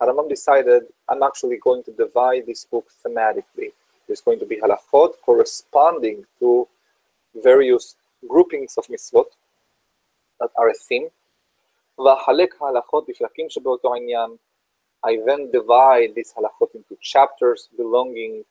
Harambam 0.00 0.28
decided, 0.28 0.84
I'm 1.08 1.22
actually 1.22 1.56
going 1.58 1.82
to 1.84 1.92
divide 1.92 2.46
this 2.46 2.64
book 2.64 2.86
thematically. 3.04 3.72
There's 4.06 4.20
going 4.20 4.38
to 4.38 4.46
be 4.46 4.56
halachot 4.56 5.14
corresponding 5.22 6.24
to 6.38 6.68
various 7.42 7.96
groupings 8.26 8.74
of 8.78 8.86
mitzvot 8.86 9.26
that 10.40 10.50
are 10.56 10.68
a 10.68 10.74
theme. 10.74 11.08
I 15.04 15.18
then 15.26 15.50
divide 15.50 16.14
these 16.14 16.32
halachot 16.32 16.74
into 16.74 16.96
chapters 17.00 17.68
belonging 17.76 18.44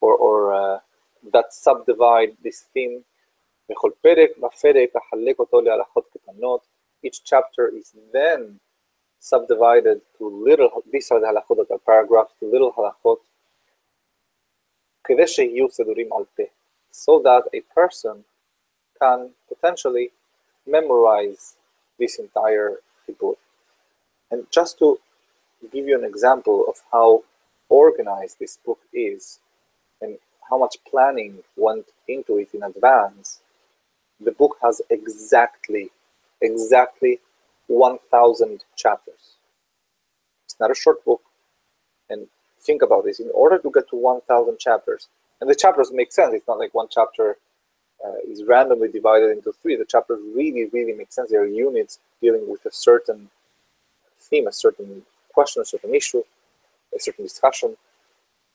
or, 0.00 0.16
or 0.16 0.52
uh, 0.52 0.78
that 1.32 1.52
subdivide 1.52 2.36
this 2.42 2.64
theme 2.74 3.04
בכל 3.71 3.91
פרק 4.01 4.37
בפרק 4.37 4.95
אחלק 4.95 5.39
אותו 5.39 5.61
להלכות 5.61 6.07
קטנות. 6.07 6.61
Each 7.05 7.23
chapter 7.23 7.69
is 7.79 7.93
then 8.13 8.59
subdivided 9.19 9.99
to 10.17 10.23
little, 10.47 10.69
these 10.91 11.11
are 11.11 11.19
the 11.19 11.27
halachot 11.27 11.57
that 11.57 11.71
are 11.71 11.79
paragraphs, 11.79 12.33
to 12.39 12.45
little 12.45 12.71
halachot, 12.77 13.19
כדי 15.03 15.27
שיהיו 15.27 15.69
סדורים 15.69 16.13
על 16.13 16.23
פה, 16.35 16.43
so 16.91 17.19
that 17.23 17.43
a 17.53 17.61
person 17.79 18.23
can 18.99 19.29
potentially 19.49 20.11
memorize 20.65 21.55
this 21.99 22.19
entire 22.19 22.81
Kippur. 23.05 23.35
And 24.31 24.45
just 24.51 24.77
to 24.79 24.99
give 25.71 25.87
you 25.87 25.97
an 25.97 26.03
example 26.03 26.65
of 26.67 26.75
how 26.91 27.23
organized 27.69 28.37
this 28.39 28.57
book 28.65 28.79
is 28.93 29.39
and 30.01 30.17
how 30.49 30.57
much 30.57 30.77
planning 30.89 31.43
went 31.55 31.87
into 32.07 32.37
it 32.37 32.49
in 32.53 32.63
advance, 32.63 33.40
the 34.24 34.32
book 34.32 34.56
has 34.62 34.80
exactly, 34.90 35.90
exactly 36.40 37.20
1,000 37.66 38.64
chapters. 38.76 39.36
It's 40.44 40.56
not 40.60 40.70
a 40.70 40.74
short 40.74 41.04
book. 41.04 41.22
And 42.10 42.26
think 42.60 42.82
about 42.82 43.04
this 43.04 43.20
in 43.20 43.30
order 43.34 43.58
to 43.58 43.70
get 43.70 43.88
to 43.90 43.96
1,000 43.96 44.58
chapters, 44.58 45.08
and 45.40 45.50
the 45.50 45.54
chapters 45.54 45.90
make 45.92 46.12
sense, 46.12 46.34
it's 46.34 46.46
not 46.46 46.58
like 46.58 46.74
one 46.74 46.86
chapter 46.90 47.36
uh, 48.04 48.14
is 48.28 48.44
randomly 48.44 48.88
divided 48.88 49.30
into 49.30 49.52
three. 49.52 49.76
The 49.76 49.84
chapters 49.84 50.20
really, 50.34 50.68
really 50.72 50.92
make 50.92 51.12
sense. 51.12 51.30
They 51.30 51.36
are 51.36 51.46
units 51.46 51.98
dealing 52.20 52.48
with 52.48 52.64
a 52.66 52.72
certain 52.72 53.30
theme, 54.18 54.46
a 54.46 54.52
certain 54.52 55.02
question, 55.32 55.62
a 55.62 55.64
certain 55.64 55.94
issue, 55.94 56.22
a 56.94 57.00
certain 57.00 57.24
discussion. 57.24 57.76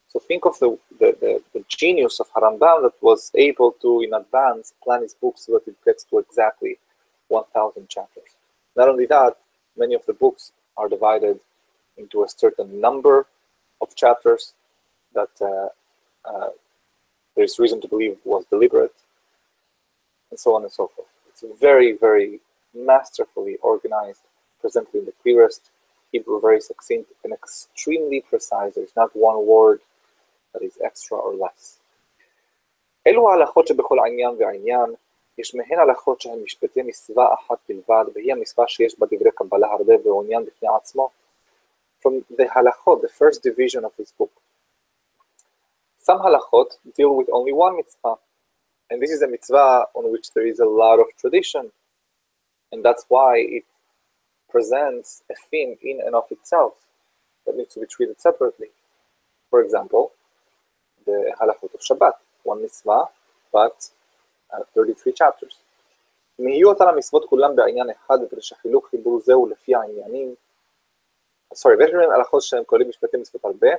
So 0.10 0.20
think 0.20 0.46
of 0.46 0.58
the, 0.60 0.78
the, 1.00 1.18
the, 1.20 1.44
the, 1.54 1.66
genius 1.68 2.20
of 2.20 2.32
Harambam 2.32 2.82
that 2.84 2.94
was 3.02 3.30
able 3.36 3.74
to, 3.82 4.02
in 4.02 4.14
advance, 4.14 4.74
plan 4.82 5.02
his 5.02 5.14
book 5.14 5.36
so 5.38 5.54
that 5.54 5.68
it 5.68 5.76
gets 5.84 6.06
to 6.06 6.20
exactly 6.20 6.80
1,000 7.28 7.90
chapters. 7.90 8.30
Not 8.76 8.88
only 8.88 9.06
that, 9.08 9.38
many 9.78 9.96
of 9.96 10.06
the 10.06 10.14
books 10.14 10.54
are 10.78 10.88
divided 10.88 11.40
into 11.98 12.24
a 12.24 12.30
certain 12.30 12.80
number 12.80 13.28
of 13.82 13.96
chapters 13.96 14.54
that 15.14 15.30
uh, 15.42 15.70
uh, 16.30 16.50
there 17.36 17.46
is 17.46 17.60
reason 17.60 17.82
to 17.82 17.88
believe 17.88 18.18
was 18.24 18.46
deliberate, 18.50 18.94
and 20.32 20.40
so 20.40 20.56
on 20.56 20.64
and 20.64 20.72
so 20.72 20.88
forth. 20.88 21.08
It's 21.30 21.44
very, 21.60 21.98
very 21.98 22.40
masterfully 22.74 23.58
organized, 23.62 24.22
presented 24.62 24.96
in 24.96 25.06
the 25.06 25.14
clearest 25.22 25.70
Hebrew, 26.12 26.40
very 26.40 26.62
succinct, 26.62 27.12
and 27.24 27.34
extremely 27.34 28.22
precise. 28.22 28.76
There's 28.76 28.96
not 28.96 29.16
one 29.16 29.46
word 29.46 29.82
that 30.57 30.63
is 30.63 30.79
extra 30.83 31.19
or 31.19 31.35
less. 31.35 31.79
אלו 33.07 33.31
ההלכות 33.31 33.67
שבכל 33.67 33.99
עניין 34.07 34.31
ועניין, 34.39 34.95
יש 35.39 35.55
מהן 35.55 35.79
הלכות 35.79 36.21
שהן 36.21 36.43
משפטי 36.43 36.83
מצווה 36.83 37.35
אחת 37.35 37.59
בלבד, 37.69 38.05
והיא 38.15 38.33
המצווה 38.33 38.69
שיש 38.69 38.99
בה 38.99 39.07
דברי 39.07 39.31
קבלה 39.35 39.67
הרבה 39.73 39.95
ועניין 40.05 40.45
בפני 40.45 40.69
עצמו. 40.77 41.11
From 42.03 42.37
the 42.37 42.47
halachot, 42.55 43.01
the 43.01 43.09
first 43.09 43.43
division 43.43 43.85
of 43.85 43.93
this 43.97 44.13
book. 44.19 44.33
Some 45.99 46.19
halachot 46.19 46.71
deal 46.97 47.15
with 47.15 47.29
only 47.33 47.53
one 47.53 47.77
mitzvah, 47.77 48.17
and 48.91 49.01
this 49.01 49.13
is 49.17 49.23
a 49.23 49.29
mitzvah 49.29 49.87
on 49.95 50.05
which 50.13 50.33
there 50.35 50.47
is 50.53 50.59
a 50.59 50.71
lot 50.83 50.99
of 50.99 51.07
tradition, 51.17 51.71
and 52.73 52.85
that's 52.85 53.05
why 53.09 53.33
it 53.39 53.67
presents 54.51 55.23
a 55.31 55.37
theme 55.49 55.77
in 55.91 56.01
and 56.05 56.15
of 56.15 56.27
itself 56.31 56.75
that 57.47 57.57
needs 57.57 57.73
to 57.75 57.81
be 57.81 57.87
treated 57.87 58.21
separately. 58.21 58.71
For 59.51 59.63
example, 59.63 60.13
the 61.07 61.35
halachot 61.41 61.75
of 61.75 61.81
Shabbat, 61.81 62.17
one 62.45 62.63
mitzvah, 62.63 63.05
but 63.53 63.91
uh, 64.53 64.63
33 64.75 65.13
chapters. 65.13 65.63
אם 66.41 66.49
יהיו 66.49 66.69
אותן 66.69 66.89
המצוות 66.89 67.25
כולם 67.25 67.57
בעניין 67.57 67.91
אחד, 67.91 68.19
כדי 68.31 68.43
שחילוק 68.43 68.89
חיבור 68.89 69.21
זהו 69.21 69.47
לפי 69.47 69.75
העניינים, 69.75 70.35
סורי, 71.55 71.75
ויש 71.77 71.91
להם 71.91 72.11
הלכות 72.11 72.43
שהם 72.43 72.65
כוללים 72.65 72.89
משפטי 72.89 73.17
מצוות 73.17 73.45
הרבה, 73.45 73.71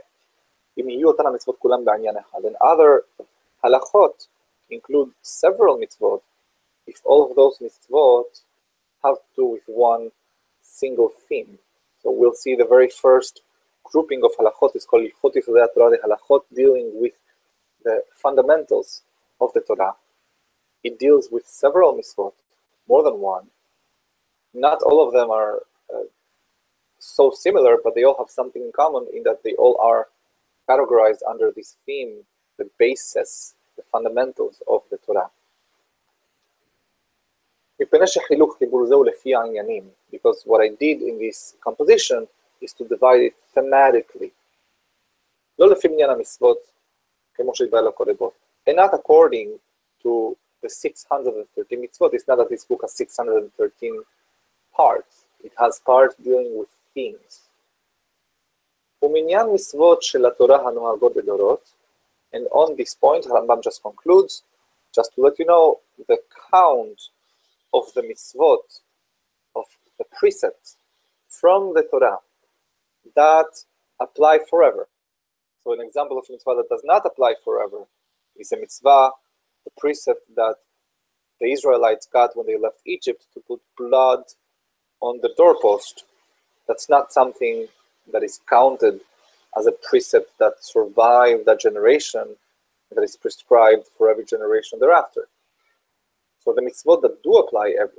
אם 0.77 0.89
יהיו 0.89 1.07
אותן 1.07 1.25
המצוות 1.27 1.57
כולם 1.59 1.85
בעניין 1.85 2.17
אחד. 2.17 2.39
And 2.45 2.55
other 2.61 3.23
halachot 3.65 4.27
include 4.71 5.09
several 5.23 5.77
mitzvot, 5.77 6.21
if 6.87 7.01
all 7.05 7.21
of 7.27 7.35
those 7.35 7.57
mitzvot 7.65 8.31
have 9.03 9.15
to 9.15 9.29
do 9.37 9.45
with 9.45 9.65
one 9.67 10.11
single 10.61 11.09
theme. 11.27 11.59
So 12.01 12.11
we'll 12.11 12.39
see 12.43 12.55
the 12.55 12.65
very 12.65 12.89
first 12.89 13.41
grouping 13.90 14.22
of 14.24 14.32
halachot 14.38 14.76
is 14.76 14.84
called 14.84 15.06
Hilchot 15.22 15.42
Torah, 15.74 15.90
the 15.90 15.98
halachot 16.04 16.42
dealing 16.54 16.90
with 16.94 17.14
the 17.84 18.02
fundamentals 18.14 19.02
of 19.40 19.52
the 19.52 19.60
Torah. 19.60 19.94
It 20.84 20.98
deals 20.98 21.28
with 21.30 21.46
several 21.46 21.94
mitzvot, 21.94 22.32
more 22.88 23.02
than 23.02 23.18
one. 23.18 23.46
Not 24.54 24.82
all 24.82 25.06
of 25.06 25.12
them 25.12 25.30
are 25.30 25.62
uh, 25.92 26.04
so 26.98 27.30
similar, 27.30 27.78
but 27.82 27.94
they 27.94 28.04
all 28.04 28.16
have 28.18 28.30
something 28.30 28.62
in 28.62 28.72
common 28.72 29.06
in 29.14 29.22
that 29.24 29.42
they 29.42 29.54
all 29.54 29.78
are 29.80 30.08
categorized 30.68 31.22
under 31.28 31.50
this 31.54 31.76
theme, 31.86 32.24
the 32.58 32.68
basis, 32.78 33.54
the 33.76 33.82
fundamentals 33.90 34.62
of 34.68 34.82
the 34.90 34.98
Torah. 34.98 35.30
because 40.10 40.42
what 40.44 40.60
I 40.60 40.68
did 40.68 41.02
in 41.02 41.18
this 41.18 41.54
composition 41.62 42.26
is 42.61 42.73
to 42.73 42.83
divide 42.85 43.21
it 43.21 43.35
thematically. 43.55 44.29
לא 45.59 45.69
לפי 45.69 45.87
מניין 45.87 46.09
המצוות, 46.09 46.57
כמו 47.33 47.55
שהתבהר 47.55 47.81
לקודמות, 47.81 48.33
and 48.69 48.75
not 48.75 48.93
according 48.93 49.59
to 50.03 50.35
the 50.63 50.69
613 50.69 51.77
mitzvot. 51.77 52.13
It's 52.13 52.27
not 52.27 52.37
that 52.37 52.49
this 52.49 52.65
book 52.65 52.81
has 52.81 52.93
613 52.95 54.03
parts. 54.73 55.25
It 55.43 55.51
has 55.57 55.79
parts 55.79 56.15
dealing 56.15 56.57
with 56.57 56.69
themes. 56.93 57.49
ומניין 59.01 59.47
מצוות 59.53 60.01
של 60.03 60.25
התורה 60.25 60.67
הנוהגות 60.67 61.13
בדורות, 61.13 61.73
and 62.33 62.47
on 62.51 62.75
this 62.75 62.95
point, 62.95 63.25
Rambam 63.25 63.61
just 63.61 63.83
concludes, 63.83 64.43
just 64.95 65.13
to 65.15 65.21
let 65.21 65.37
you 65.37 65.45
know, 65.45 65.79
the 66.07 66.17
count 66.51 67.09
of 67.73 67.93
the 67.93 68.01
mitzvot, 68.01 68.81
of 69.55 69.65
the 69.99 70.05
precepts 70.17 70.77
from 71.29 71.73
the 71.75 71.83
Torah 71.83 72.19
that 73.14 73.46
apply 74.00 74.40
forever. 74.48 74.88
So 75.62 75.72
an 75.72 75.80
example 75.80 76.18
of 76.18 76.24
a 76.28 76.32
mitzvah 76.32 76.54
that 76.56 76.68
does 76.68 76.82
not 76.84 77.04
apply 77.04 77.34
forever 77.44 77.84
is 78.36 78.52
a 78.52 78.56
mitzvah, 78.56 79.10
the 79.64 79.70
precept 79.76 80.22
that 80.36 80.56
the 81.40 81.52
Israelites 81.52 82.08
got 82.12 82.36
when 82.36 82.46
they 82.46 82.58
left 82.58 82.78
Egypt 82.86 83.26
to 83.34 83.40
put 83.40 83.60
blood 83.76 84.22
on 85.00 85.20
the 85.22 85.32
doorpost. 85.36 86.04
That's 86.66 86.88
not 86.88 87.12
something 87.12 87.68
that 88.12 88.22
is 88.22 88.40
counted 88.48 89.00
as 89.56 89.66
a 89.66 89.72
precept 89.72 90.38
that 90.38 90.64
survived 90.64 91.46
that 91.46 91.60
generation 91.60 92.36
that 92.94 93.02
is 93.02 93.16
prescribed 93.16 93.86
for 93.96 94.10
every 94.10 94.24
generation 94.24 94.78
thereafter. 94.80 95.28
So 96.40 96.52
the 96.52 96.62
mitzvot 96.62 97.02
that 97.02 97.22
do 97.22 97.34
apply 97.34 97.74
every, 97.78 97.98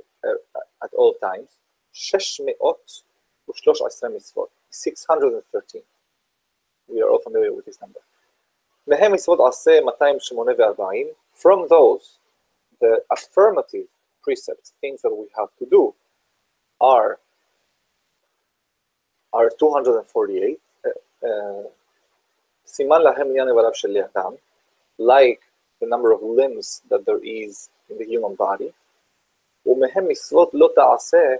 at 0.82 0.92
all 0.94 1.14
times, 1.14 1.50
613 1.92 3.04
mitzvot, 4.10 4.48
613. 4.71 5.81
We 6.89 7.01
are 7.01 7.09
all 7.09 7.19
familiar 7.19 7.51
with 7.53 7.65
this 7.65 7.81
number. 7.81 7.99
מהם 8.87 9.13
מצוות 9.13 9.39
עשה 9.47 9.71
284. 10.31 11.15
From 11.35 11.67
those, 11.67 12.19
the 12.79 13.01
affirmative 13.11 13.87
precepts, 14.23 14.73
things 14.81 15.01
that 15.01 15.11
we 15.11 15.27
have 15.37 15.51
to 15.59 15.65
do, 15.65 15.93
are 16.81 17.19
are 19.33 19.49
248. 19.49 20.59
סימן 22.67 23.01
להם 23.01 23.27
עניין 23.27 23.47
איבריו 23.47 23.73
של 23.73 23.97
אדם, 23.97 24.33
like 24.99 25.41
the 25.81 25.87
number 25.87 26.11
of 26.11 26.21
limbs 26.21 26.81
that 26.89 27.05
there 27.05 27.21
is 27.23 27.69
in 27.89 27.97
the 27.97 28.05
human 28.05 28.35
body. 28.35 28.71
ומהם 29.65 30.07
מצוות 30.07 30.49
לא 30.53 30.69
תעשה, 30.75 31.35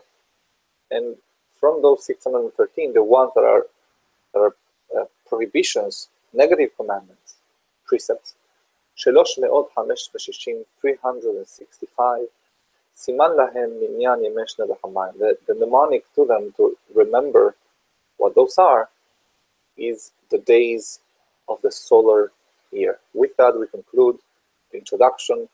and 0.94 1.16
from 1.60 1.82
those 1.82 2.06
613, 2.06 2.94
the 2.94 3.04
ones 3.04 3.32
that 3.36 3.44
are, 3.44 3.66
that 4.34 4.40
are 4.40 4.56
uh, 4.98 5.06
prohibitions, 5.28 6.10
negative 6.34 6.70
commandments, 6.78 7.36
precepts, 7.86 8.36
שלוש 8.96 9.40
מאות 9.40 9.70
חמש 9.76 10.12
ושישים, 10.16 10.64
365, 10.82 12.22
סימן 12.96 13.32
להם 13.36 13.70
מניין 13.80 14.24
ימי 14.24 14.42
שני 14.48 14.66
לחמיים. 14.70 15.14
The 15.48 15.54
mnemonic 15.54 16.04
to 16.16 16.26
them 16.26 16.54
to 16.58 16.78
remember 16.94 17.56
what 18.18 18.36
those 18.36 18.58
are 18.58 18.90
is 19.78 20.12
the 20.30 20.38
days 20.38 21.00
of 21.50 21.62
the 21.62 21.72
solar 21.72 22.32
year. 22.72 23.00
With 23.14 23.36
that, 23.38 23.54
we 23.60 23.68
conclude 23.68 24.18
the 24.72 24.78
introduction 24.78 25.50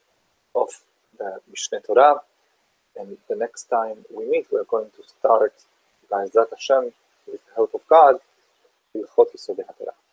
of 0.56 0.70
the 1.18 1.40
Mishneh 1.52 1.84
Torah. 1.84 2.22
And 3.00 3.18
the 3.30 3.36
next 3.36 3.64
time 3.66 3.98
we 4.16 4.26
meet, 4.26 4.48
we're 4.52 4.72
going 4.76 4.92
to 4.98 5.04
start, 5.04 5.54
B'ezrat 6.11 6.51
Hashem, 6.51 6.93
with 7.27 7.45
the 7.47 7.55
help 7.57 7.75
of 7.75 7.83
God, 7.89 8.17
Hilchot 8.95 9.29
Yisodei 9.35 9.65
HaTorah. 9.67 10.06